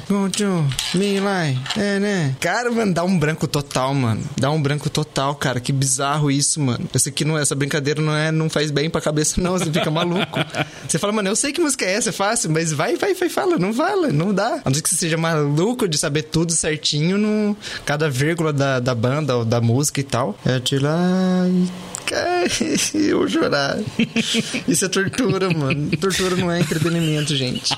[0.07, 2.35] To Mainline, é, né?
[2.39, 4.21] Cara, mano, dá um branco total, mano.
[4.37, 5.59] Dá um branco total, cara.
[5.59, 6.87] Que bizarro isso, mano.
[6.93, 9.53] Essa aqui não, essa brincadeira não é, não faz bem pra cabeça, não.
[9.57, 10.39] Você fica maluco.
[10.87, 13.29] Você fala, mano, eu sei que música é essa, é fácil, mas vai, vai, vai,
[13.29, 14.59] fala, não fala, não dá.
[14.65, 18.79] A não ser que você seja maluco de saber tudo certinho no cada vírgula da,
[18.79, 20.28] da banda ou da música e tal.
[20.45, 21.67] É de lá e.
[22.05, 22.47] Cara,
[22.95, 23.77] eu chorar.
[24.67, 25.91] Isso é tortura, mano.
[25.97, 27.77] Tortura não é entretenimento, gente.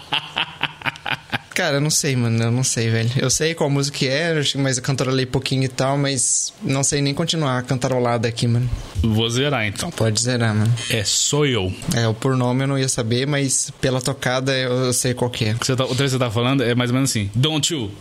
[1.54, 2.42] Cara, eu não sei, mano.
[2.42, 3.12] Eu não sei, velho.
[3.18, 7.02] Eu sei qual música que é, mas eu cantarolei pouquinho e tal, mas não sei
[7.02, 8.70] nem continuar a cantarolada aqui, mano.
[9.04, 9.92] Vou zerar então.
[9.92, 10.74] Pode zerar, mano.
[10.90, 11.72] É Sou Eu.
[11.94, 15.30] É, o por nome eu não ia saber, mas pela tocada eu, eu sei qual
[15.30, 15.54] que é.
[15.54, 17.30] O, que você tá, o trecho que você tá falando é mais ou menos assim:
[17.36, 17.92] Don't you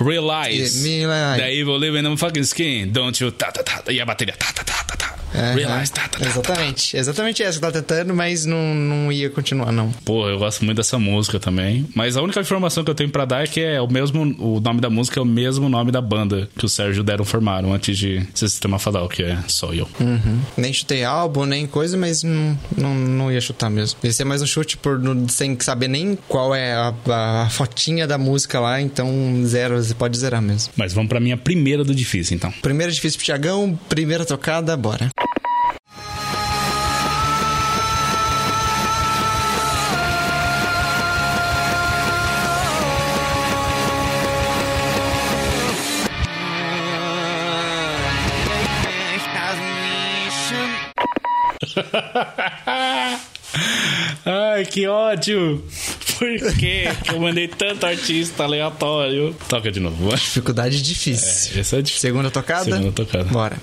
[0.00, 1.40] realize Me like.
[1.40, 2.90] that evil living in a fucking skin?
[2.92, 3.30] Don't you.
[3.32, 3.92] Tá, tá, tá.
[3.92, 4.34] E a bateria.
[4.36, 5.14] Tá, tá, tá, tá, tá.
[5.34, 5.54] Aham.
[5.54, 5.92] Realize.
[5.92, 6.26] Tá, tá, tá.
[6.26, 6.96] Exatamente.
[6.96, 9.90] Exatamente essa que tá tentando, mas não, não ia continuar, não.
[10.04, 11.86] Pô, eu gosto muito dessa música também.
[11.94, 14.22] Mas a única informação que eu tenho pra dar é que é o mesmo.
[14.38, 17.72] O nome da música é o mesmo nome da banda que o Sérgio deram formaram
[17.72, 19.88] antes de ser Sistema Fadal, que é Só Eu.
[19.98, 20.40] Uhum.
[20.56, 23.98] Nem chutei álbum, nem coisa, mas não, não, não ia chutar mesmo.
[24.04, 28.16] Ia ser mais um chute por, sem saber nem qual é a, a fotinha da
[28.16, 30.72] música lá, então zero, você pode zerar mesmo.
[30.76, 32.50] Mas vamos pra minha primeira do difícil, então.
[32.62, 35.10] Primeira difícil pro Tiagão, primeira tocada, bora.
[54.24, 55.62] Ai, que ódio!
[56.18, 59.34] Por que eu mandei tanto artista aleatório?
[59.48, 60.08] Toca de novo.
[60.08, 60.16] vai.
[60.16, 61.56] Dificuldade difícil.
[61.56, 62.08] É, esse é difícil.
[62.08, 62.64] Segunda tocada?
[62.64, 63.24] Segunda tocada.
[63.24, 63.56] Bora.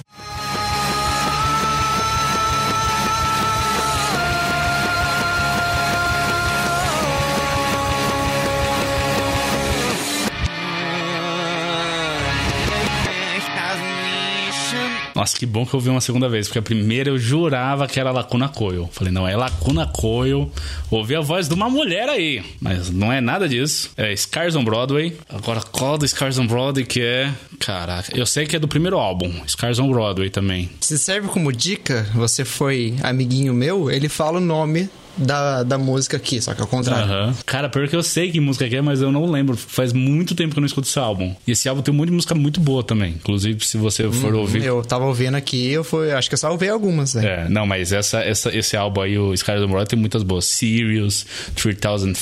[15.22, 18.00] Nossa, que bom que eu vi uma segunda vez, porque a primeira eu jurava que
[18.00, 18.90] era Lacuna Coil.
[18.92, 20.52] Falei, não, é Lacuna Coil.
[20.90, 23.92] Ouvi a voz de uma mulher aí, mas não é nada disso.
[23.96, 25.16] É Scars on Broadway.
[25.30, 27.32] Agora, qual do Scars on Broadway que é?
[27.60, 30.72] Caraca, eu sei que é do primeiro álbum, Scars on Broadway também.
[30.80, 36.18] Se serve como dica, você foi amiguinho meu, ele fala o nome da, da música
[36.18, 37.05] aqui, só que ao contrário.
[37.05, 37.36] Aham.
[37.45, 39.55] Cara, pior que eu sei que música que é, mas eu não lembro.
[39.55, 41.36] Faz muito tempo que eu não escuto esse álbum.
[41.45, 43.14] E esse álbum tem um monte de música muito boa também.
[43.14, 44.64] Inclusive, se você for ouvir.
[44.64, 47.26] Eu tava ouvindo aqui, eu fui, acho que eu salvei algumas, né?
[47.26, 50.45] É, não, mas essa, essa, esse álbum aí, o Skies on Broadway, tem muitas boas.
[50.45, 52.22] Sirius, 3005,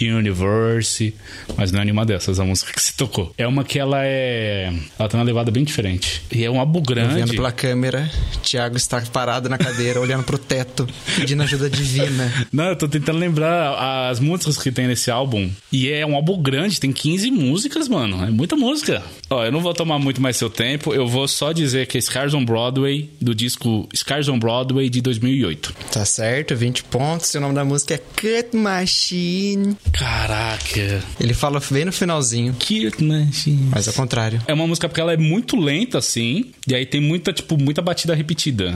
[0.00, 1.14] Universe.
[1.56, 3.32] Mas não é nenhuma dessas a música que se tocou.
[3.36, 4.72] É uma que ela é.
[4.98, 6.22] Ela tem uma levada bem diferente.
[6.30, 7.34] E é um álbum grande.
[7.34, 8.10] pela câmera,
[8.42, 11.95] Thiago está parado na cadeira, olhando pro teto, pedindo ajuda divina.
[12.52, 15.50] Não, eu tô tentando lembrar as músicas que tem nesse álbum.
[15.72, 18.24] E é um álbum grande, tem 15 músicas, mano.
[18.24, 19.02] É muita música.
[19.30, 20.94] Ó, eu não vou tomar muito mais seu tempo.
[20.94, 25.00] Eu vou só dizer que é Scars on Broadway, do disco Scars on Broadway de
[25.00, 25.74] 2008.
[25.92, 27.34] Tá certo, 20 pontos.
[27.34, 29.76] E o nome da música é Cut Machine.
[29.92, 31.02] Caraca.
[31.20, 33.68] Ele fala bem no finalzinho, Cute Machine.
[33.70, 34.40] mas ao contrário.
[34.46, 36.50] É uma música porque ela é muito lenta, assim.
[36.66, 38.74] E aí tem muita, tipo, muita batida repetida.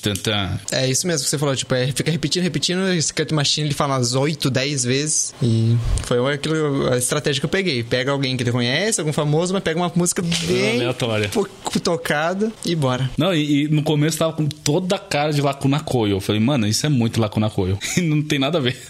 [0.00, 0.58] Tan, tan.
[0.72, 3.74] É isso mesmo que você falou, tipo, é, fica repetindo, repetindo, esse Cut Machine ele
[3.74, 5.34] fala umas 8, 10 vezes.
[5.42, 7.82] E foi aquilo, a estratégia que eu peguei.
[7.82, 11.28] Pega alguém que ele conhece, algum famoso, mas pega uma música bem Aleatória.
[11.28, 13.10] pouco tocada e bora.
[13.16, 16.16] Não, e, e no começo tava com toda a cara de Lacuna Coil.
[16.16, 17.78] Eu falei, mano, isso é muito Lacuna Coil.
[18.02, 18.76] Não tem nada a ver.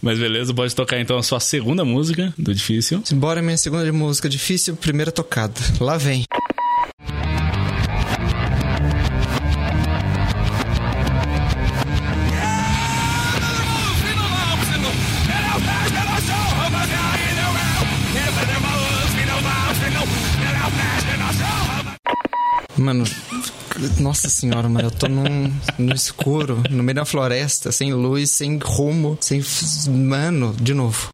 [0.00, 3.02] Mas beleza, pode tocar então a sua segunda música do Difícil.
[3.14, 5.54] Bora, minha segunda música difícil, primeira tocada.
[5.80, 6.24] Lá vem.
[22.76, 23.04] Mano,
[23.98, 28.58] nossa senhora, mano, eu tô num, no escuro, no meio da floresta, sem luz, sem
[28.58, 29.42] rumo, sem.
[29.88, 31.08] Mano, de novo.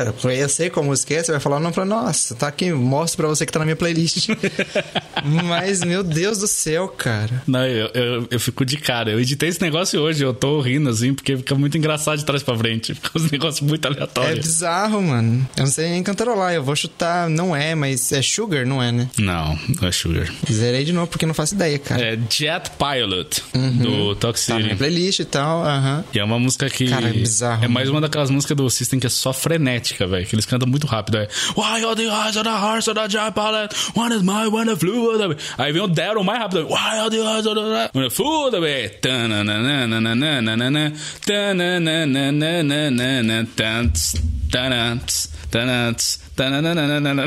[0.00, 3.18] Cara, eu sei qual música é, você vai falar, não, pra nossa, tá aqui, mostro
[3.18, 4.28] pra você que tá na minha playlist.
[5.46, 7.42] Mas, meu Deus do céu, cara.
[7.46, 9.10] Não, eu, eu, eu fico de cara.
[9.10, 12.42] Eu editei esse negócio hoje, eu tô rindo assim, porque fica muito engraçado de trás
[12.42, 12.94] pra frente.
[13.00, 14.46] Fica uns negócios muito É aleatórios.
[14.46, 15.46] bizarro, mano.
[15.56, 18.92] Eu não sei nem cantarolar, eu vou chutar, não é, mas é Sugar, não é,
[18.92, 19.08] né?
[19.18, 20.26] Não, não é Sugar.
[20.50, 22.00] Zerei de novo porque não faço ideia, cara.
[22.02, 23.42] É Jet Pilot,
[23.82, 26.04] do Tá na playlist e tal, aham.
[26.14, 26.88] E é uma música que.
[26.88, 27.96] Cara, é bizarro, É mais mano.
[27.98, 30.26] uma daquelas músicas do System que é só frenética, velho.
[30.26, 31.18] Que eles cantam muito rápido.
[31.18, 31.28] É.
[31.56, 33.36] Why are the eyes of the hearts of the giant?
[33.94, 35.36] One is mine, one is flew.
[35.58, 36.66] Aí vem o Daryl mais rápido.
[36.68, 38.50] Why are the eyes of the one is flew?
[46.36, 47.26] Tananana,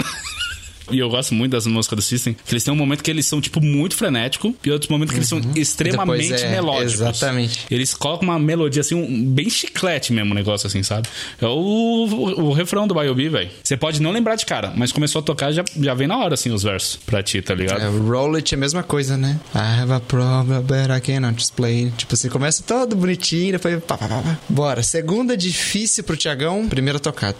[0.92, 3.26] E eu gosto muito das músicas do System, que eles têm um momento que eles
[3.26, 6.94] são, tipo, muito frenético, e outros momentos que eles são extremamente Depois é, melódicos.
[6.94, 7.66] exatamente.
[7.72, 11.08] Eles colocam uma melodia assim, um, bem chiclete mesmo, um negócio assim, sabe?
[11.42, 13.50] É o, o, o refrão do Biobi, velho.
[13.64, 16.34] Você pode não lembrar de cara, mas começou a tocar, já, já vem na hora,
[16.34, 17.82] assim, os versos pra ti, tá ligado?
[17.82, 19.40] É, Roll It é a mesma coisa, né?
[19.56, 21.92] I have a problem, but I cannot explain.
[21.98, 23.82] Tipo assim, começa todo bonitinho, depois.
[23.84, 24.38] Pá, pá, pá, pá.
[24.50, 27.38] Bora, segunda difícil pro Tiagão, primeira tocada.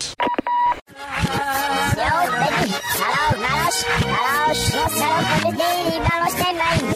[4.56, 6.93] そてそこでデイリーバーをしてない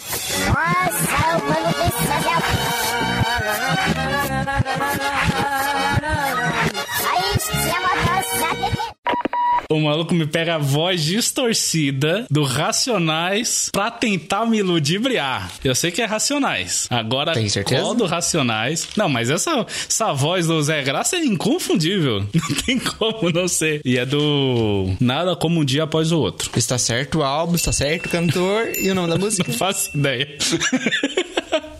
[9.70, 15.52] O maluco me pega a voz distorcida do Racionais pra tentar me ludibriar.
[15.62, 16.86] Eu sei que é Racionais.
[16.88, 17.82] Agora, Tem certeza?
[17.82, 18.88] qual do Racionais?
[18.96, 22.20] Não, mas essa, essa voz do Zé Graça é inconfundível.
[22.34, 23.82] Não tem como não ser.
[23.84, 26.50] E é do Nada Como Um Dia Após o Outro.
[26.56, 29.50] Está certo o álbum, está certo o cantor e o nome da música.
[29.50, 30.28] Não faço ideia.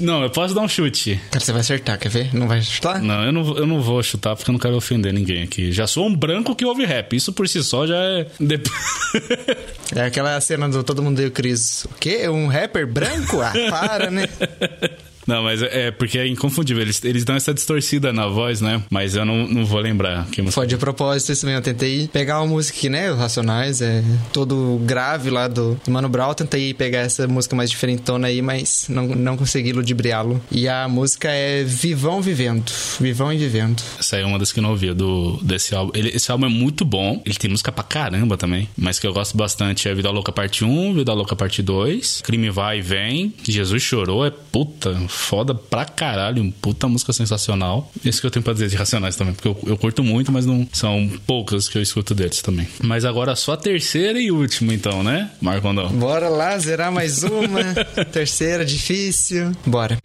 [0.00, 1.20] Não, eu posso dar um chute.
[1.30, 2.34] Cara, você vai acertar, quer ver?
[2.34, 3.00] Não vai chutar?
[3.02, 5.72] Não, eu não, eu não vou chutar porque eu não quero ofender ninguém aqui.
[5.72, 7.14] Já sou um branco que ouve rap.
[7.14, 8.26] Isso por si só já é.
[9.94, 11.84] É aquela cena do Todo Mundo Deu Cris.
[11.84, 12.26] O quê?
[12.28, 13.40] Um rapper branco?
[13.40, 14.26] Ah, para, né?
[15.26, 16.82] Não, mas é é porque é inconfundível.
[16.82, 18.82] Eles, eles dão essa distorcida na voz, né?
[18.90, 20.26] Mas eu não, não vou lembrar.
[20.26, 21.58] Que música- Foi de propósito isso mesmo.
[21.58, 23.10] Eu tentei pegar uma música que, né?
[23.12, 24.02] Racionais, é
[24.32, 26.34] todo grave lá do, do Mano Brown.
[26.34, 30.40] Tentei pegar essa música mais diferentona aí, mas não, não consegui ludibriá-lo.
[30.50, 32.70] E a música é Vivão Vivendo.
[33.00, 33.82] Vivão e Vivendo.
[33.98, 35.92] Essa é uma das que eu não ouvi, do, desse álbum.
[35.94, 37.22] Ele- esse álbum é muito bom.
[37.24, 38.68] Ele tem música pra caramba também.
[38.76, 42.50] Mas que eu gosto bastante é Vida Louca Parte 1, Vida Louca Parte 2, Crime
[42.50, 46.52] Vai e Vem, Jesus Chorou, é puta, foda pra caralho.
[46.60, 47.90] Puta música sensacional.
[48.04, 50.46] Esse que eu tenho pra dizer de Racionais também, porque eu, eu curto muito, mas
[50.46, 52.66] não são poucas que eu escuto deles também.
[52.82, 55.88] Mas agora só a terceira e última, então, né, Marco Andão?
[55.90, 57.62] Bora lá, zerar mais uma.
[58.12, 59.52] Terceira, difícil.
[59.66, 59.98] Bora.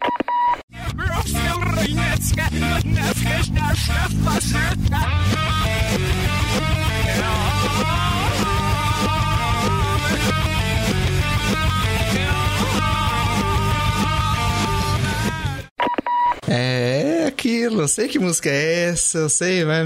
[16.50, 19.82] É aquilo, eu sei que música é essa, eu sei, vai.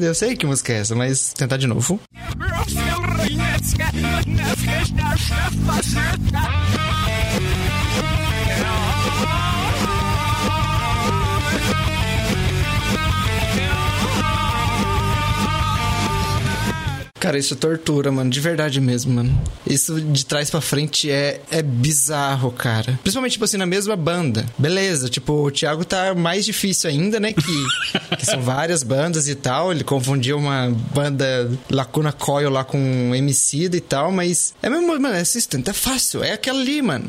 [0.00, 1.98] Eu sei que música é essa, mas tentar de novo.
[17.24, 18.28] Cara, isso tortura, mano.
[18.28, 19.42] De verdade mesmo, mano.
[19.66, 22.98] Isso de trás pra frente é, é bizarro, cara.
[23.02, 24.44] Principalmente, tipo assim, na mesma banda.
[24.58, 27.32] Beleza, tipo, o Thiago tá mais difícil ainda, né?
[27.32, 27.64] Que,
[28.18, 29.72] que são várias bandas e tal.
[29.72, 34.52] Ele confundiu uma banda Lacuna Coil lá com Emicida e tal, mas...
[34.62, 36.22] É mesmo, mano, é assistente, é fácil.
[36.22, 37.06] É aquela ali, mano.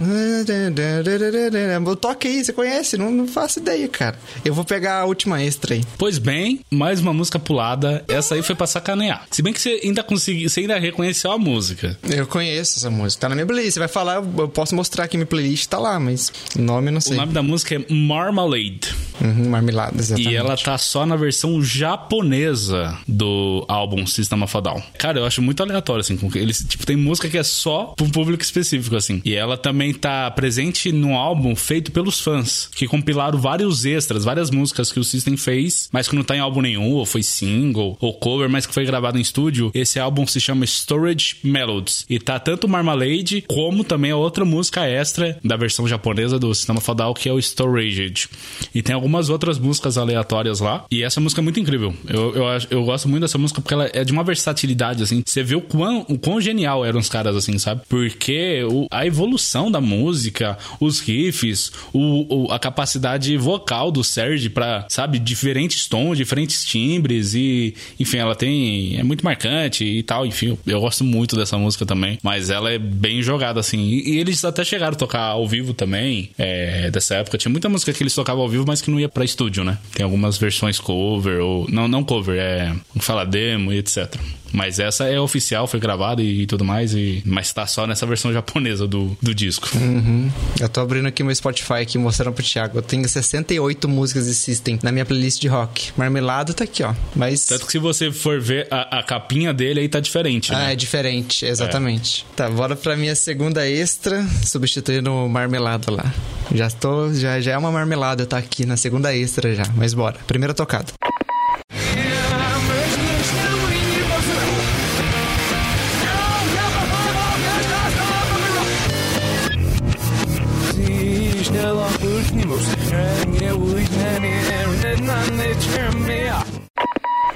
[2.00, 2.96] Toque aí, você conhece?
[2.96, 4.18] Não, não faço ideia, cara.
[4.46, 5.84] Eu vou pegar a última extra aí.
[5.98, 8.02] Pois bem, mais uma música pulada.
[8.08, 9.28] Essa aí foi pra sacanear.
[9.30, 11.98] Se bem que você ainda conseguiu, você ainda reconheceu a música.
[12.10, 13.22] Eu conheço essa música.
[13.22, 13.74] Tá na minha playlist.
[13.74, 16.92] Você vai falar, eu posso mostrar aqui minha playlist, tá lá, mas o nome eu
[16.94, 17.18] não O sei.
[17.18, 18.94] nome da música é Marmalade.
[19.22, 20.30] Uhum, marmelada, exatamente.
[20.32, 21.62] E ela tá só na versão
[22.10, 24.82] japonesa do álbum System of a Down.
[24.98, 26.18] Cara, eu acho muito aleatório, assim.
[26.36, 29.22] Eles, tipo, tem música que é só pra um público específico, assim.
[29.26, 34.50] E ela também tá presente num álbum feito pelos fãs, que compilaram vários extras, várias
[34.52, 37.98] músicas que o System fez, mas que não tá em álbum nenhum, ou foi single,
[38.00, 39.72] ou cover, mas que foi gravado em estúdio.
[39.74, 42.06] Esse álbum se chama Storage Melodies.
[42.10, 46.82] E tá tanto Marmalade, como também a outra música extra da versão japonesa do Sistema
[46.82, 48.28] Fadal, que é o Storage.
[48.74, 50.86] E tem algumas outras músicas aleatórias lá.
[50.92, 51.94] E essa música é muito incrível.
[52.08, 55.24] Eu, eu, eu gosto muito dessa música porque ela é de uma versatilidade, assim.
[55.26, 57.82] Você vê o quão, o quão genial eram os caras, assim, sabe?
[57.88, 64.50] Porque o- a evolução da música, os riffs, o, o- a capacidade vocal do Serge
[64.50, 68.98] pra, sabe, diferentes tons, diferentes timbres e, enfim, ela tem.
[68.98, 70.58] É muito marcante e tal, enfim.
[70.66, 72.18] Eu gosto muito dessa música também.
[72.24, 73.80] Mas ela é bem jogada, assim.
[73.80, 77.38] E, e eles até chegaram a tocar ao vivo também, é, dessa época.
[77.38, 79.78] Tinha muita música que eles tocavam ao vivo, mas que não ia pra estúdio, né?
[79.94, 81.68] Tem algumas versões cover, ou.
[81.70, 82.74] Não, não cover, é.
[83.00, 84.16] Fala demo e etc.
[84.56, 88.06] Mas essa é oficial, foi gravada e, e tudo mais, e, mas tá só nessa
[88.06, 89.70] versão japonesa do, do disco.
[89.76, 90.32] Uhum.
[90.60, 92.78] Eu tô abrindo aqui meu Spotify aqui, mostrando pro Thiago.
[92.78, 95.92] Eu tenho 68 músicas de System na minha playlist de rock.
[95.98, 96.94] Marmelada tá aqui, ó.
[97.16, 97.46] Mas...
[97.46, 100.74] Tanto que se você for ver a, a capinha dele aí tá diferente, Ah, né?
[100.74, 102.26] é diferente, exatamente.
[102.36, 106.14] Tá, bora pra minha segunda extra, substituindo o marmelada lá.
[106.54, 110.18] Já tô, já, já é uma marmelada, tá aqui na segunda extra já, mas bora.
[110.28, 110.94] Primeira tocada.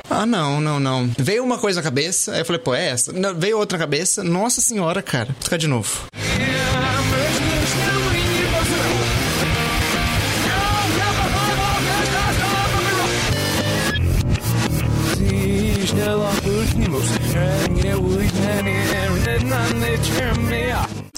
[0.09, 1.09] Ah, não, não, não.
[1.17, 3.13] Veio uma coisa na cabeça, aí eu falei, pô, é essa.
[3.13, 5.27] Não, veio outra na cabeça, nossa senhora, cara.
[5.27, 6.09] Vou tocar de novo.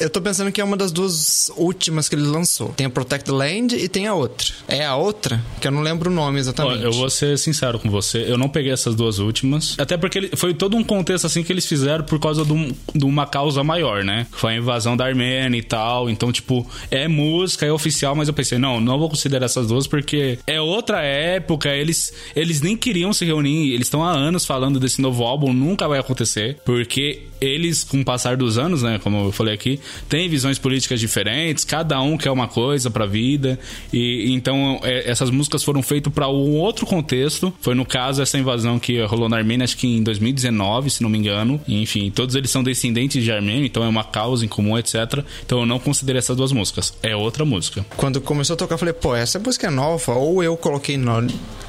[0.02, 2.70] Eu tô pensando que é uma das duas últimas que ele lançou.
[2.70, 4.48] Tem a Protect Land e tem a outra.
[4.68, 5.42] É a outra?
[5.60, 6.84] Que eu não lembro o nome exatamente.
[6.84, 9.76] eu vou ser sincero com você, eu não peguei essas duas últimas.
[9.80, 12.72] Até porque ele- foi todo um contexto assim que eles fizeram por causa de, um-
[12.96, 14.28] de uma causa maior, né?
[14.32, 16.10] Foi a invasão da Armênia e tal.
[16.10, 19.88] Então, tipo, é música, é oficial, mas eu pensei, não, não vou considerar essas duas
[19.88, 24.80] porque é outra época, eles, eles nem queriam se reunir, eles estão há anos falando
[24.80, 29.26] desse novo álbum, nunca vai acontecer, porque eles, com o passar dos anos, né, como
[29.26, 33.60] eu falei aqui, têm visões políticas diferentes, cada um quer uma coisa pra vida,
[33.92, 37.54] e então é, essas músicas foram feitas para um outro contexto.
[37.60, 41.10] Foi no caso essa invasão que rolou na Armênia, acho que em 2019, se não
[41.10, 41.60] me engano.
[41.68, 45.24] Enfim, todos eles são descendentes de armênio, então é uma causa em comum, etc.
[45.46, 46.94] Então eu não considerei essas duas músicas.
[47.02, 47.86] É outra música.
[47.98, 51.28] Quando começou a tocar, eu falei, pô, essa música é nova, ou eu coloquei no,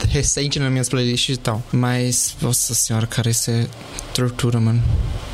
[0.08, 1.62] recente nas minhas playlists e tal.
[1.72, 3.66] Mas, nossa senhora, cara, isso é
[4.14, 4.82] tortura, mano.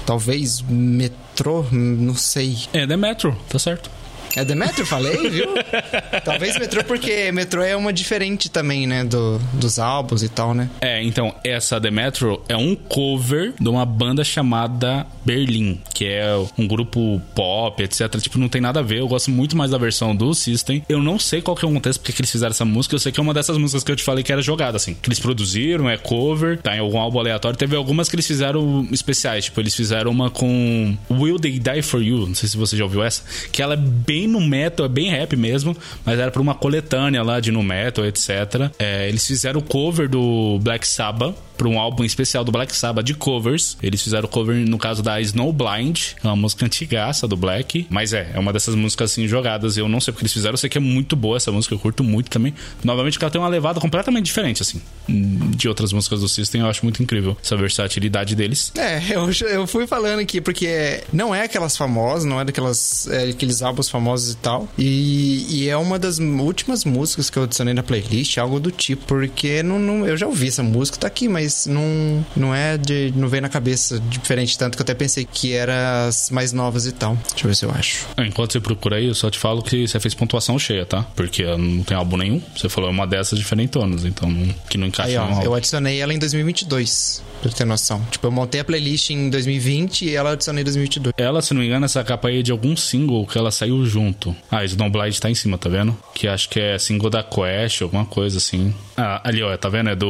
[0.09, 2.57] Talvez metrô, não sei.
[2.73, 3.91] É The Metro, tá certo.
[4.37, 5.49] É The Metro, falei, viu?
[6.25, 9.05] Talvez metrô, porque metrô é uma diferente também, né?
[9.05, 10.69] Do, dos álbuns e tal, né?
[10.81, 16.33] É, então, essa The Metro é um cover de uma banda chamada Berlim, que é
[16.57, 18.17] um grupo pop, etc.
[18.21, 19.01] Tipo, não tem nada a ver.
[19.01, 20.83] Eu gosto muito mais da versão do System.
[20.89, 22.95] Eu não sei qual que é o contexto porque que eles fizeram essa música.
[22.95, 24.95] Eu sei que é uma dessas músicas que eu te falei que era jogada, assim.
[24.95, 27.57] Que eles produziram, é cover, tá em algum álbum aleatório.
[27.57, 29.47] Teve algumas que eles fizeram especiais.
[29.47, 32.27] Tipo, eles fizeram uma com Will They Die For You.
[32.29, 33.23] Não sei se você já ouviu essa.
[33.53, 35.77] Que ela é bem no metal, é bem rap mesmo.
[36.05, 38.71] Mas era pra uma coletânea lá de no metal, etc.
[38.79, 43.05] É, eles fizeram o cover do Black Sabbath para um álbum especial do Black Sabbath
[43.05, 43.77] de covers.
[43.83, 47.87] Eles fizeram cover no caso da Snowblind, é uma música antigaça do Black.
[47.91, 49.77] Mas é, é uma dessas músicas assim jogadas.
[49.77, 51.79] Eu não sei porque eles fizeram, eu sei que é muito boa essa música, eu
[51.79, 52.55] curto muito também.
[52.85, 56.61] Novamente, ela tem uma levada completamente diferente, assim, de outras músicas do System.
[56.61, 58.73] Eu acho muito incrível essa versatilidade deles.
[58.77, 63.31] É, eu, eu fui falando aqui, porque não é aquelas famosas, não é daquelas é,
[63.31, 64.69] aqueles álbuns famosos e tal.
[64.79, 69.05] E, e, é uma das últimas músicas que eu adicionei na playlist, algo do tipo,
[69.07, 73.13] porque não, não, eu já ouvi essa música, tá aqui, mas não, não é de.
[73.15, 76.87] não vem na cabeça diferente, tanto que eu até pensei que era as mais novas
[76.87, 77.17] e tal.
[77.31, 78.07] Deixa eu ver se eu acho.
[78.19, 81.03] Enquanto você procura aí, eu só te falo que você fez pontuação cheia, tá?
[81.15, 82.43] Porque não tem álbum nenhum.
[82.57, 84.29] Você falou é uma dessas diferentonas, então
[84.69, 85.45] que não encaixa aí, ó, no álbum.
[85.45, 88.03] Eu adicionei ela em 2022, pra ter noção.
[88.11, 91.15] Tipo, eu montei a playlist em 2020 e ela adicionei em 2022.
[91.17, 93.85] Ela, se não me engano, essa capa aí é de algum single que ela saiu
[93.87, 94.35] junto.
[94.51, 95.97] Ah, Snowblind tá em cima, tá vendo?
[96.15, 98.75] Que acho que é single da Quest, alguma coisa assim.
[99.01, 99.91] Ah, ali, ó, tá vendo?
[99.91, 100.07] É do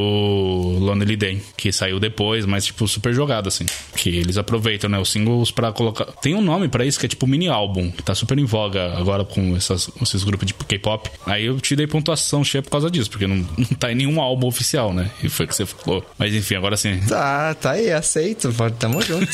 [0.80, 3.66] Lonely Day que saiu depois, mas tipo super jogado assim.
[3.94, 6.06] Que eles aproveitam, né, os singles para colocar.
[6.22, 8.96] Tem um nome para isso que é tipo mini álbum, que tá super em voga
[8.96, 11.10] agora com essas, esses grupos de K-pop.
[11.26, 14.22] Aí eu te dei pontuação cheia por causa disso, porque não, não tá em nenhum
[14.22, 15.10] álbum oficial, né?
[15.22, 16.02] E foi o que você falou.
[16.16, 16.98] Mas enfim, agora sim.
[17.06, 18.50] Tá, tá aí, aceito.
[18.78, 19.32] Tamo junto.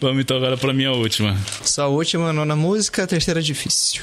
[0.00, 1.36] Vamos então agora pra minha última.
[1.62, 4.02] Sua última, nona música, terceira difícil.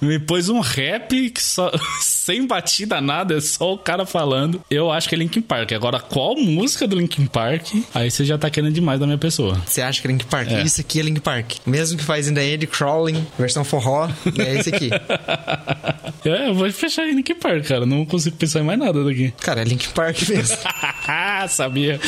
[0.00, 4.60] Me pôs um rap que só, sem batida nada, é só o cara falando.
[4.70, 5.72] Eu acho que é Linkin Park.
[5.72, 7.74] Agora, qual música do Linkin Park?
[7.94, 9.60] Aí você já tá querendo demais da minha pessoa.
[9.66, 10.50] Você acha que é Linkin Park?
[10.50, 10.62] É.
[10.62, 11.52] Isso aqui é Linkin Park.
[11.66, 14.08] Mesmo que faz ainda Eddie Crawling, versão forró,
[14.38, 14.90] é esse aqui.
[16.24, 17.86] é, eu vou fechar em Linkin Park, cara.
[17.86, 19.32] Não consigo pensar em mais nada daqui.
[19.40, 20.56] Cara, é Linkin Park mesmo.
[21.48, 22.00] Sabia.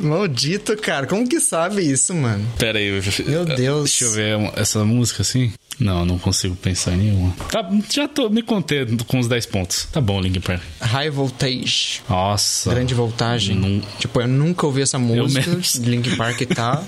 [0.00, 1.06] Maldito, cara.
[1.06, 2.46] Como que sabe isso, mano?
[2.58, 2.90] Pera aí.
[3.26, 3.90] Meu Deus.
[3.90, 5.52] Deixa eu ver essa música assim.
[5.78, 7.34] Não, não consigo pensar em nenhuma.
[7.50, 9.88] Tá, já tô me contendo com os 10 pontos.
[9.92, 10.60] Tá bom, Link Park.
[10.80, 12.00] High Voltage.
[12.08, 12.70] Nossa.
[12.70, 13.56] Grande voltagem.
[13.56, 13.80] Num...
[13.98, 15.48] Tipo, eu nunca ouvi essa música.
[15.80, 16.82] Link Park tá.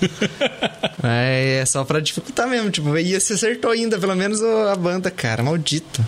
[1.03, 2.69] é, é só pra dificultar mesmo.
[2.69, 5.41] Tipo, e você acertou ainda, pelo menos a banda, cara.
[5.41, 6.03] Maldito.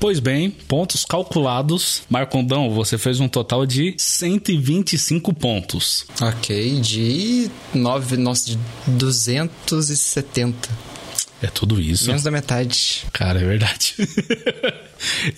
[0.00, 2.02] Pois bem, pontos calculados.
[2.08, 6.06] Marcondão, você fez um total de 125 pontos.
[6.22, 10.68] Ok, de 9, nossa, de 270.
[11.42, 12.06] É tudo isso.
[12.08, 13.04] Menos da metade.
[13.12, 13.94] Cara, é verdade.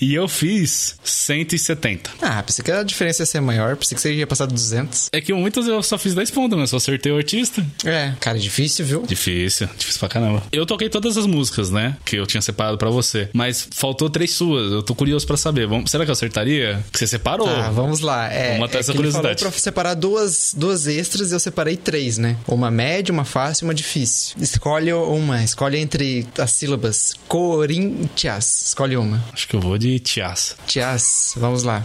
[0.00, 2.10] e eu fiz 170.
[2.22, 5.10] Ah, pensei que a diferença ia ser maior, pensei que você ia passar de 200.
[5.12, 6.66] É que muitas eu só fiz 10 pontos, né?
[6.66, 7.64] Só acertei o artista.
[7.84, 9.02] É, cara, é difícil, viu?
[9.02, 10.42] Difícil, difícil pra caramba.
[10.52, 11.96] Eu toquei todas as músicas, né?
[12.04, 13.28] Que eu tinha separado para você.
[13.32, 14.72] Mas faltou três suas.
[14.72, 15.66] Eu tô curioso para saber.
[15.66, 15.90] Vamos...
[15.90, 16.84] Será que eu acertaria?
[16.92, 17.48] Que você separou?
[17.48, 18.30] Ah, vamos lá.
[18.32, 19.42] É, vamos matar é essa curiosidade.
[19.42, 22.36] pra separar duas, duas extras e eu separei três, né?
[22.46, 24.36] Uma média, uma fácil e uma difícil.
[24.40, 25.42] Escolhe uma.
[25.42, 27.14] Escolhe entre as sílabas.
[27.28, 28.66] Corinthians.
[28.68, 29.22] Escolhe uma.
[29.32, 30.56] Acho que eu vou de Tias.
[30.64, 31.34] Tias.
[31.36, 31.84] Vamos lá.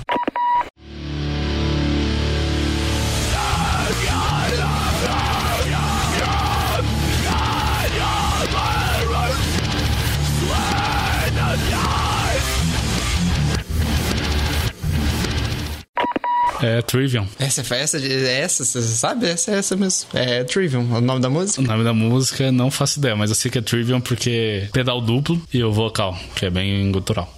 [16.61, 17.28] É Trivium.
[17.39, 19.28] Essa foi essa, essa, você sabe?
[19.28, 20.07] Essa é essa mesmo.
[20.13, 21.61] É Trivium, o nome da música?
[21.61, 25.01] O nome da música não faço ideia, mas eu sei que é Trivium porque pedal
[25.01, 27.34] duplo e o vocal, que é bem gutural.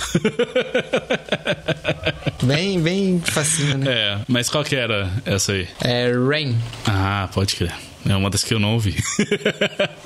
[2.42, 3.86] Bem, bem facinho, né?
[3.88, 5.68] É, mas qual que era essa aí?
[5.82, 6.56] É Rain.
[6.86, 7.72] Ah, pode crer.
[8.08, 8.96] É uma das que eu não ouvi.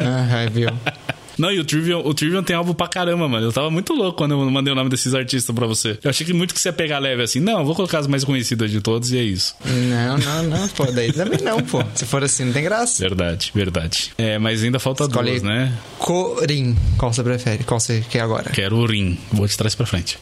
[0.00, 0.68] Aham, viu?
[1.38, 3.46] Não, e o Trivium, o Trivium tem álbum pra caramba, mano.
[3.46, 5.98] Eu tava muito louco quando eu mandei o nome desses artistas pra você.
[6.02, 7.40] Eu achei que muito que você ia pegar leve assim.
[7.40, 9.56] Não, eu vou colocar as mais conhecidas de todos e é isso.
[9.64, 10.86] Não, não, não, pô.
[10.86, 11.82] Daí também não, pô.
[11.94, 13.02] Se for assim, não tem graça.
[13.02, 14.12] Verdade, verdade.
[14.16, 15.72] É, mas ainda falta Escolhe duas, né?
[15.98, 16.76] Corim.
[16.96, 17.64] Qual você prefere?
[17.64, 18.50] Qual você quer agora?
[18.50, 19.18] Quero o Rim.
[19.32, 20.18] Vou de trás pra frente.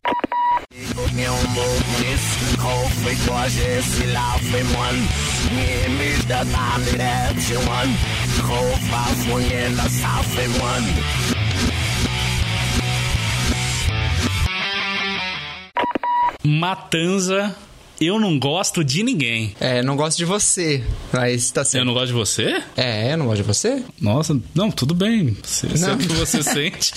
[16.45, 17.55] Matanza,
[18.01, 19.55] eu não gosto de ninguém.
[19.61, 20.83] É, não gosto de você.
[21.13, 21.85] Mas tá Eu certo.
[21.85, 22.63] não gosto de você?
[22.77, 23.83] É, eu não gosto de você?
[24.01, 25.37] Nossa, não, tudo bem.
[25.73, 25.95] É Não.
[25.95, 26.93] o que você sente.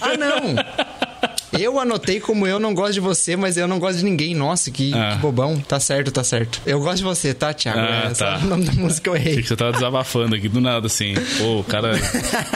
[0.00, 1.07] Ah, não!
[1.52, 4.34] Eu anotei como eu não gosto de você, mas eu não gosto de ninguém.
[4.34, 5.12] Nossa, que, Ah.
[5.12, 5.58] que bobão.
[5.58, 6.60] Tá certo, tá certo.
[6.66, 7.78] Eu gosto de você, tá, Thiago?
[7.78, 8.38] Ah, é tá.
[8.42, 9.42] o nome da música eu Achei errei.
[9.42, 11.14] que você tava desabafando aqui do nada, assim.
[11.38, 11.92] Pô, o cara,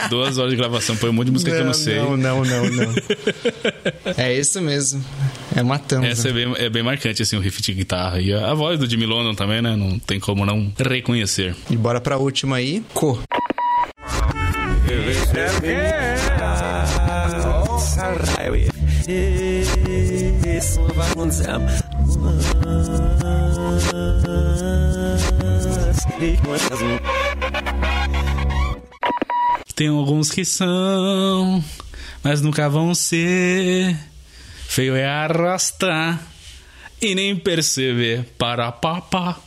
[0.09, 1.97] duas horas de gravação, põe um monte de música que eu não sei.
[1.97, 2.93] Não, não, não, não.
[4.17, 5.03] é isso mesmo.
[5.55, 6.05] É matando.
[6.05, 8.19] Essa é bem, é bem marcante, assim, o riff de guitarra.
[8.21, 9.75] E a, a voz do Jimmy London também, né?
[9.75, 11.55] Não tem como não reconhecer.
[11.69, 12.83] E bora pra última aí.
[12.93, 13.19] Co.
[29.75, 31.63] Tem alguns que são,
[32.23, 33.97] mas nunca vão ser.
[34.67, 36.21] Feio é arrastar
[37.01, 38.23] e nem perceber.
[38.37, 39.37] Para papá,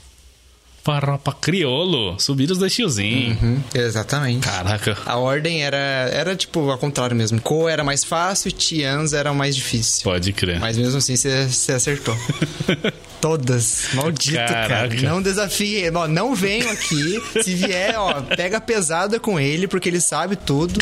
[0.86, 2.14] para pa criolo.
[2.16, 3.42] Subir os dois tiozinhos.
[3.42, 4.46] Uhum, exatamente.
[4.46, 4.96] Caraca.
[5.04, 7.40] A ordem era, era tipo ao contrário mesmo.
[7.40, 10.04] Co era mais fácil e Tians era mais difícil.
[10.04, 10.60] Pode crer.
[10.60, 12.16] Mas mesmo assim você acertou.
[13.20, 13.88] Todas.
[13.94, 14.68] Maldito, cara.
[14.68, 15.02] Caraca.
[15.02, 15.90] Não desafie.
[15.92, 17.20] Ó, não venham aqui.
[17.42, 20.78] Se vier, ó, pega pesada com ele, porque ele sabe tudo.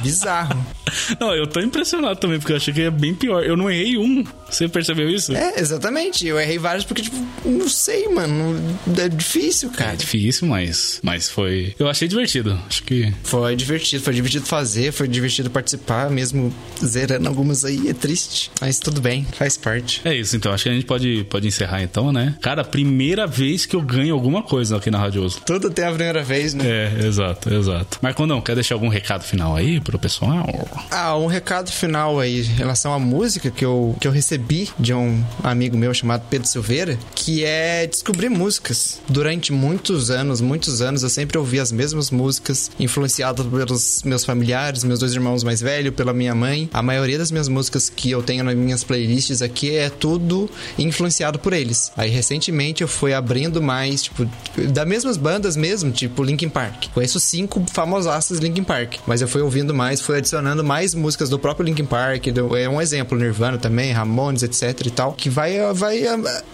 [0.00, 0.64] Bizarro.
[1.18, 3.42] Não, eu tô impressionado também, porque eu achei que é bem pior.
[3.42, 4.24] Eu não errei um.
[4.50, 5.34] Você percebeu isso?
[5.34, 6.26] É, exatamente.
[6.26, 7.16] Eu errei vários porque, tipo,
[7.46, 8.78] não sei, mano.
[8.98, 9.96] É difícil, É cara.
[9.96, 11.74] difícil, mas, mas foi.
[11.78, 12.58] Eu achei divertido.
[12.68, 13.12] Acho que.
[13.24, 16.52] Foi divertido, foi divertido fazer, foi divertido participar, mesmo
[16.84, 18.50] zerando algumas aí, é triste.
[18.60, 20.02] Mas tudo bem, faz parte.
[20.04, 20.52] É isso, então.
[20.52, 22.34] Acho que a gente pode, pode encerrar então, né?
[22.42, 25.40] Cara, primeira vez que eu ganho alguma coisa aqui na Radioso.
[25.46, 26.64] Tudo tem a primeira vez, né?
[26.66, 27.98] É, exato, exato.
[28.02, 30.68] Marcondão, quer deixar algum recado final aí pro pessoal?
[30.90, 34.94] Ah, um recado final aí em relação à música que eu, que eu recebi de
[34.94, 39.00] um amigo meu chamado Pedro Silveira, que é descobrir músicas.
[39.08, 44.84] Durante muitos anos, muitos anos, eu sempre ouvi as mesmas músicas, influenciado pelos meus familiares,
[44.84, 46.68] meus dois irmãos mais velhos, pela minha mãe.
[46.72, 50.48] A maioria das minhas músicas que eu tenho nas minhas playlists aqui é tudo
[50.78, 51.92] influenciado por eles.
[51.96, 56.86] Aí recentemente eu fui abrindo mais, tipo, das mesmas bandas mesmo, tipo Linkin Park.
[56.92, 61.38] Conheço cinco famosaças Linkin Park, mas eu fui ouvindo mais, fui adicionando mais músicas do
[61.38, 65.58] próprio Linkin Park, do- é um exemplo, Nirvana também, Ramones, etc e tal, que vai,
[65.74, 66.02] vai,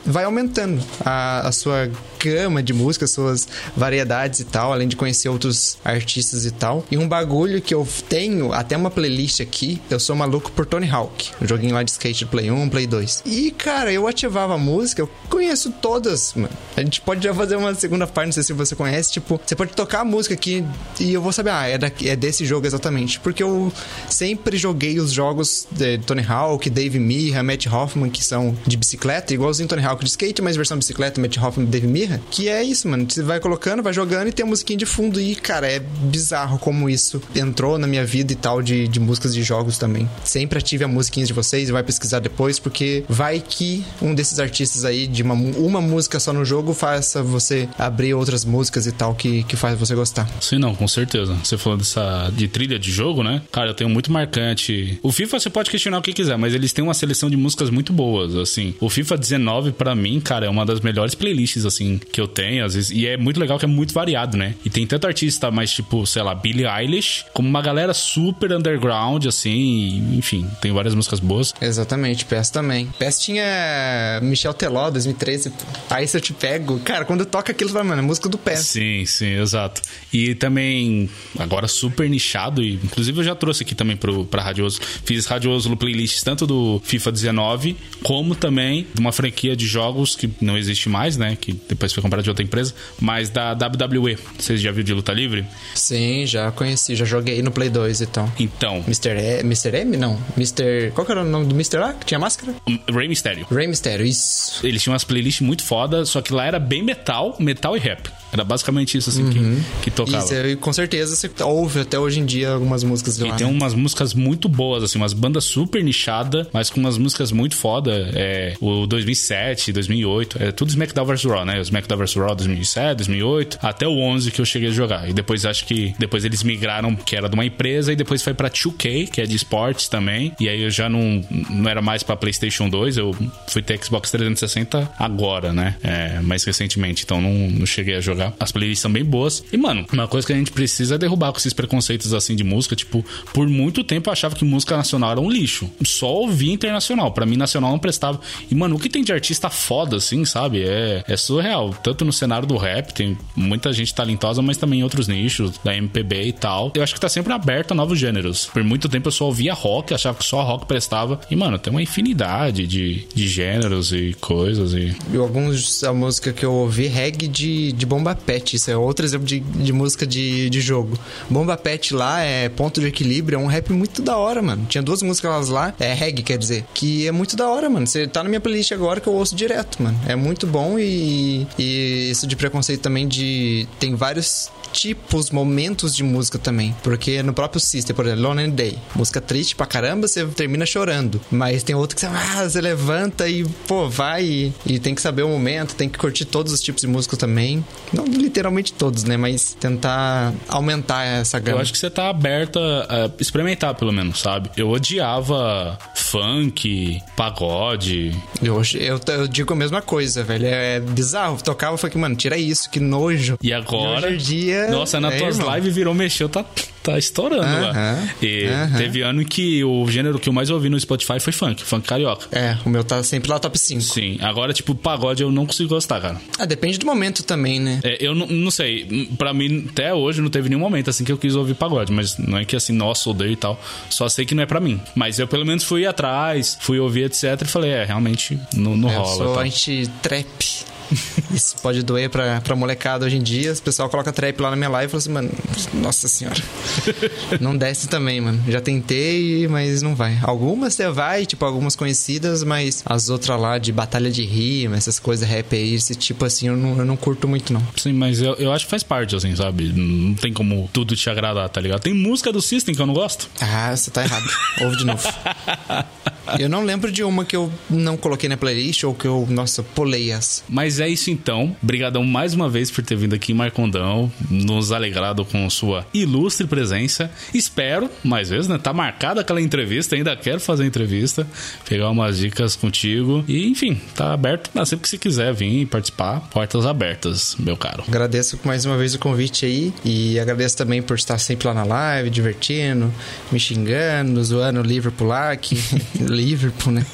[0.05, 1.91] vai aumentando a, a sua
[2.23, 6.85] gama de músicas, suas variedades e tal, além de conhecer outros artistas e tal.
[6.91, 10.89] E um bagulho que eu tenho, até uma playlist aqui, eu sou maluco por Tony
[10.91, 13.23] Hawk, um joguinho lá de skate Play 1, Play 2.
[13.25, 16.49] E, cara, eu ativava a música, eu conheço todas, mano.
[16.77, 19.55] A gente pode já fazer uma segunda parte, não sei se você conhece, tipo, você
[19.55, 20.65] pode tocar a música aqui
[20.99, 22.98] e eu vou saber, ah, é, daqui, é desse jogo exatamente.
[23.23, 23.73] Porque eu
[24.09, 29.35] sempre joguei os jogos de Tony Hawk, Dave Mirra, Matt Hoffman, que são de bicicleta,
[29.35, 32.89] igualzinho Tony Hawk de skate, mas versão bicicleta, Matt Hoffman Dave Mirra, que é isso,
[32.89, 33.07] mano.
[33.09, 36.59] Você vai colocando, vai jogando e tem a musiquinha de fundo e, cara, é bizarro
[36.59, 40.09] como isso entrou na minha vida e tal de, de músicas de jogos também.
[40.25, 44.39] Sempre ative a musiquinha de vocês e vai pesquisar depois, porque vai que um desses
[44.39, 48.93] artistas aí, de uma, uma música só no jogo, faça você abrir outras músicas e
[48.93, 50.29] tal que, que faz você gostar.
[50.41, 51.37] Sim, não, com certeza.
[51.43, 53.43] Você falou dessa de trilha de jogo, né?
[53.51, 54.99] Cara, eu tenho muito marcante.
[55.03, 57.71] O FIFA você pode questionar o que quiser, mas eles têm uma seleção de músicas
[57.71, 58.75] muito boas, assim.
[58.81, 62.65] O FIFA 19 pra mim, cara, é uma das melhores playlists assim que eu tenho,
[62.65, 64.55] às vezes, e é muito legal que é muito variado, né?
[64.65, 69.27] E tem tanto artista mais tipo, sei lá, Billie Eilish, como uma galera super underground
[69.27, 71.55] assim, e, enfim, tem várias músicas boas.
[71.61, 72.87] Exatamente, PES também.
[72.99, 75.51] PES tinha Michel Teló, 2013.
[75.51, 75.65] pô.
[75.91, 78.61] Aí se eu te pego, cara, quando toca aquilo, vai, mano, é música do PES.
[78.61, 79.83] Sim, sim, exato.
[80.13, 81.09] E também,
[81.39, 84.81] agora super nichado, e inclusive eu já trouxe aqui também pro, pra Radioso.
[85.05, 90.31] Fiz Radioso playlists tanto do FIFA 2019, como também de uma franquia de jogos que
[90.41, 91.37] não existe mais, né?
[91.41, 94.19] Que depois foi comprada de outra empresa, mas da WWE.
[94.39, 95.45] Vocês já viram de luta livre?
[95.75, 98.31] Sim, já conheci, já joguei no Play 2 e tal.
[98.39, 99.11] Então, Mr.
[99.11, 99.77] E, Mr.
[99.77, 99.97] M?
[99.97, 100.19] Não.
[100.37, 100.93] Mr.
[100.95, 101.79] Qual que era o nome do Mr.
[101.79, 101.93] lá?
[101.95, 102.55] Que tinha máscara?
[102.93, 103.47] Rey Mysterio.
[103.51, 104.67] Rey Mysterio, isso.
[104.67, 108.11] Eles tinham umas playlists muito foda, só que lá era bem metal, metal e rap.
[108.33, 109.41] Era basicamente isso, assim, que,
[109.83, 110.25] que tocava.
[110.25, 113.37] Isso, e com certeza você ouve até hoje em dia algumas músicas de E lá.
[113.37, 113.53] tem né?
[113.53, 118.11] umas músicas muito boas, assim, umas bandas super nichadas, mas com umas músicas muito foda.
[118.15, 121.59] É, o 2007, 2008, é tudo SmackDown vs Raw, né?
[121.59, 125.09] O SmackDown vs Raw 2007, 2008, até o 11 que eu cheguei a jogar.
[125.09, 128.35] E depois acho que depois eles migraram, que era de uma empresa, e depois foi
[128.35, 130.33] pra 2K, que é de esportes também.
[130.39, 133.15] E aí eu já não, não era mais pra PlayStation 2, eu
[133.49, 135.77] fui ter Xbox 360 agora, né?
[135.83, 138.18] É, mais recentemente, então não, não cheguei a jogar.
[138.39, 139.43] As playlists são bem boas.
[139.53, 142.45] E, mano, uma coisa que a gente precisa é derrubar com esses preconceitos assim de
[142.45, 142.77] música.
[142.77, 145.71] Tipo, por muito tempo eu achava que música nacional era um lixo.
[145.85, 147.13] Só ouvia internacional.
[147.13, 148.21] Pra mim, nacional não prestava.
[148.51, 150.63] E, mano, o que tem de artista foda, assim, sabe?
[150.63, 151.75] É, é surreal.
[151.83, 155.77] Tanto no cenário do rap, tem muita gente talentosa, mas também em outros nichos, da
[155.77, 156.73] MPB e tal.
[156.75, 158.47] Eu acho que tá sempre aberto a novos gêneros.
[158.47, 161.21] Por muito tempo eu só ouvia rock, achava que só rock prestava.
[161.31, 164.73] E, mano, tem uma infinidade de, de gêneros e coisas.
[164.75, 168.57] E E alguns a música que eu ouvi, reggae de, de Bomba Pet.
[168.57, 170.99] Isso é outro exemplo de, de música de, de jogo.
[171.29, 174.67] Bomba Pet lá é ponto de equilíbrio, é um rap muito da hora, mano.
[174.69, 177.87] Tinha duas músicas lá, é reggae, quer dizer, que é muito da hora, mano.
[177.87, 179.99] Você tá na minha playlist agora que eu ouço direto, mano.
[180.07, 183.67] É muito bom e, e isso de preconceito também de.
[183.79, 186.75] Tem vários tipos, momentos de música também.
[186.83, 191.21] Porque no próprio Sister, por exemplo, Lonely Day, música triste pra caramba, você termina chorando.
[191.31, 195.01] Mas tem outro que você, ah, você levanta e, pô, vai e, e tem que
[195.01, 197.65] saber o momento, tem que curtir todos os tipos de música também.
[197.93, 199.17] Não literalmente todos, né?
[199.17, 201.59] Mas tentar aumentar essa gama.
[201.59, 204.51] Eu acho que você tá aberta a experimentar, pelo menos, sabe?
[204.57, 208.17] Eu odiava funk, pagode.
[208.43, 210.47] Eu, eu, eu digo a mesma coisa, velho.
[210.47, 211.37] É bizarro.
[211.37, 213.39] Eu tocava e falei, mano, tira isso, que nojo.
[213.43, 214.07] E agora.
[214.07, 215.55] hoje em dia, Nossa, nas é, tuas irmão.
[215.55, 216.45] lives virou, mexeu, tá,
[216.83, 217.71] tá estourando lá.
[217.71, 218.79] Aham, E aham.
[218.79, 222.27] teve ano que o gênero que eu mais ouvi no Spotify foi funk, funk carioca.
[222.37, 223.81] É, o meu tá sempre lá top 5.
[223.81, 226.17] Sim, agora, tipo, pagode eu não consigo gostar, cara.
[226.39, 227.81] Ah, depende do momento também, né?
[227.85, 231.13] É, eu não, não sei, pra mim, até hoje não teve nenhum momento assim que
[231.13, 233.61] eu quis ouvir pagode, mas não é que assim, nossa, odeio e tal.
[233.91, 234.81] Só sei que não é pra mim.
[234.95, 237.43] Mas eu pelo menos fui atrás, fui ouvir, etc.
[237.43, 239.17] E falei, é, realmente não, não eu rola.
[239.17, 239.43] sou tal.
[239.43, 240.65] anti-trap.
[241.33, 243.53] Isso pode doer pra, pra molecada hoje em dia.
[243.53, 245.31] O pessoal coloca trap lá na minha live e fala assim, mano,
[245.75, 246.43] nossa senhora.
[247.41, 248.43] não desce também, mano.
[248.49, 250.19] Já tentei, mas não vai.
[250.23, 254.99] Algumas você vai, tipo, algumas conhecidas, mas as outras lá de batalha de rima, essas
[254.99, 257.63] coisas rap aí, esse tipo assim, eu não, eu não curto muito, não.
[257.77, 259.73] Sim, mas eu, eu acho que faz parte, assim, sabe?
[259.75, 261.81] Não tem como tudo te agradar, tá ligado?
[261.81, 263.29] Tem música do System que eu não gosto.
[263.41, 264.27] Ah, você tá errado.
[264.61, 265.03] Ouve de novo.
[266.39, 269.63] Eu não lembro de uma que eu não coloquei na playlist ou que eu, nossa,
[269.63, 270.45] pulei as.
[270.49, 271.57] Mas é isso então.
[271.63, 274.11] Obrigadão mais uma vez por ter vindo aqui, Marcondão.
[274.31, 277.11] Nos alegrado com sua ilustre presença.
[277.33, 278.59] Espero, mais vezes, né?
[278.59, 279.97] Tá marcada aquela entrevista.
[279.97, 281.27] Ainda quero fazer a entrevista.
[281.69, 283.25] Pegar umas dicas contigo.
[283.27, 284.51] E, enfim, tá aberto.
[284.55, 287.85] Ah, sempre que você quiser vir participar, portas abertas, meu caro.
[287.87, 291.65] Agradeço mais uma vez o convite aí e agradeço também por estar sempre lá na
[291.65, 292.93] live, divertindo,
[293.31, 295.57] me xingando, zoando o Liverpool lá, que
[296.01, 296.87] Liverpool, né?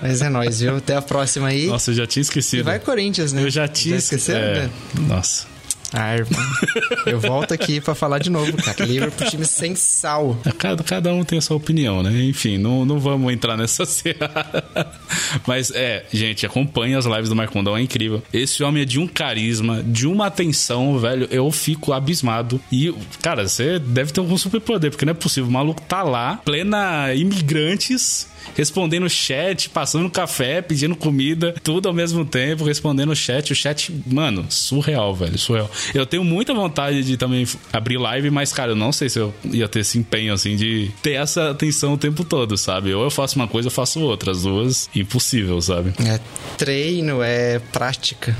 [0.00, 0.76] Mas é nóis, viu?
[0.76, 1.66] Até a próxima aí.
[1.66, 2.60] Nossa, eu já tinha esquecido.
[2.60, 3.42] e vai Corinthians, né?
[3.42, 4.54] Eu já tinha esqueceu, é...
[4.54, 4.70] né?
[5.06, 5.51] Nossa.
[5.92, 6.40] Ah, irmão.
[7.06, 8.84] Eu volto aqui pra falar de novo, cara.
[8.84, 10.38] Liverpool time sem sal.
[10.58, 12.24] Cada, cada um tem a sua opinião, né?
[12.24, 14.64] Enfim, não, não vamos entrar nessa seara.
[15.46, 18.22] Mas é, gente, acompanha as lives do Marcondão, é incrível.
[18.32, 21.28] Esse homem é de um carisma, de uma atenção, velho.
[21.30, 22.60] Eu fico abismado.
[22.70, 25.48] E, cara, você deve ter algum superpoder, porque não é possível.
[25.48, 28.30] O maluco tá lá, plena imigrantes.
[28.56, 33.52] Respondendo chat, passando café, pedindo comida, tudo ao mesmo tempo, respondendo chat.
[33.52, 35.70] O chat, mano, surreal, velho, surreal.
[35.94, 39.34] Eu tenho muita vontade de também abrir live, mas, cara, eu não sei se eu
[39.44, 42.94] ia ter esse empenho, assim, de ter essa atenção o tempo todo, sabe?
[42.94, 44.32] Ou eu faço uma coisa, eu faço outra.
[44.32, 45.92] As duas, impossível, sabe?
[46.06, 46.20] É
[46.56, 48.36] treino, é prática.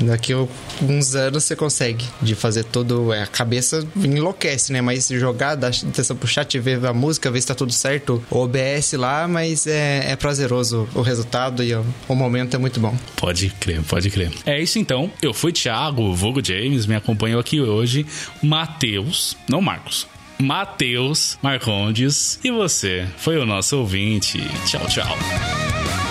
[0.00, 0.46] Daqui a
[0.82, 3.12] uns anos você consegue de fazer todo.
[3.12, 4.80] é, a cabeça enlouquece, né?
[4.80, 8.38] Mas jogar, dar atenção pro chat, ver a música, ver se tá tudo certo, o
[8.38, 12.94] OBS lá, mas é, é prazeroso o resultado e o, o momento é muito bom.
[13.16, 14.30] Pode crer, pode crer.
[14.44, 15.10] É isso então.
[15.22, 18.06] Eu fui Thiago, Vogo James, me acompanhou aqui hoje.
[18.42, 20.06] Matheus, não Marcos.
[20.38, 24.38] Matheus Marcondes e você foi o nosso ouvinte.
[24.66, 26.05] Tchau, tchau.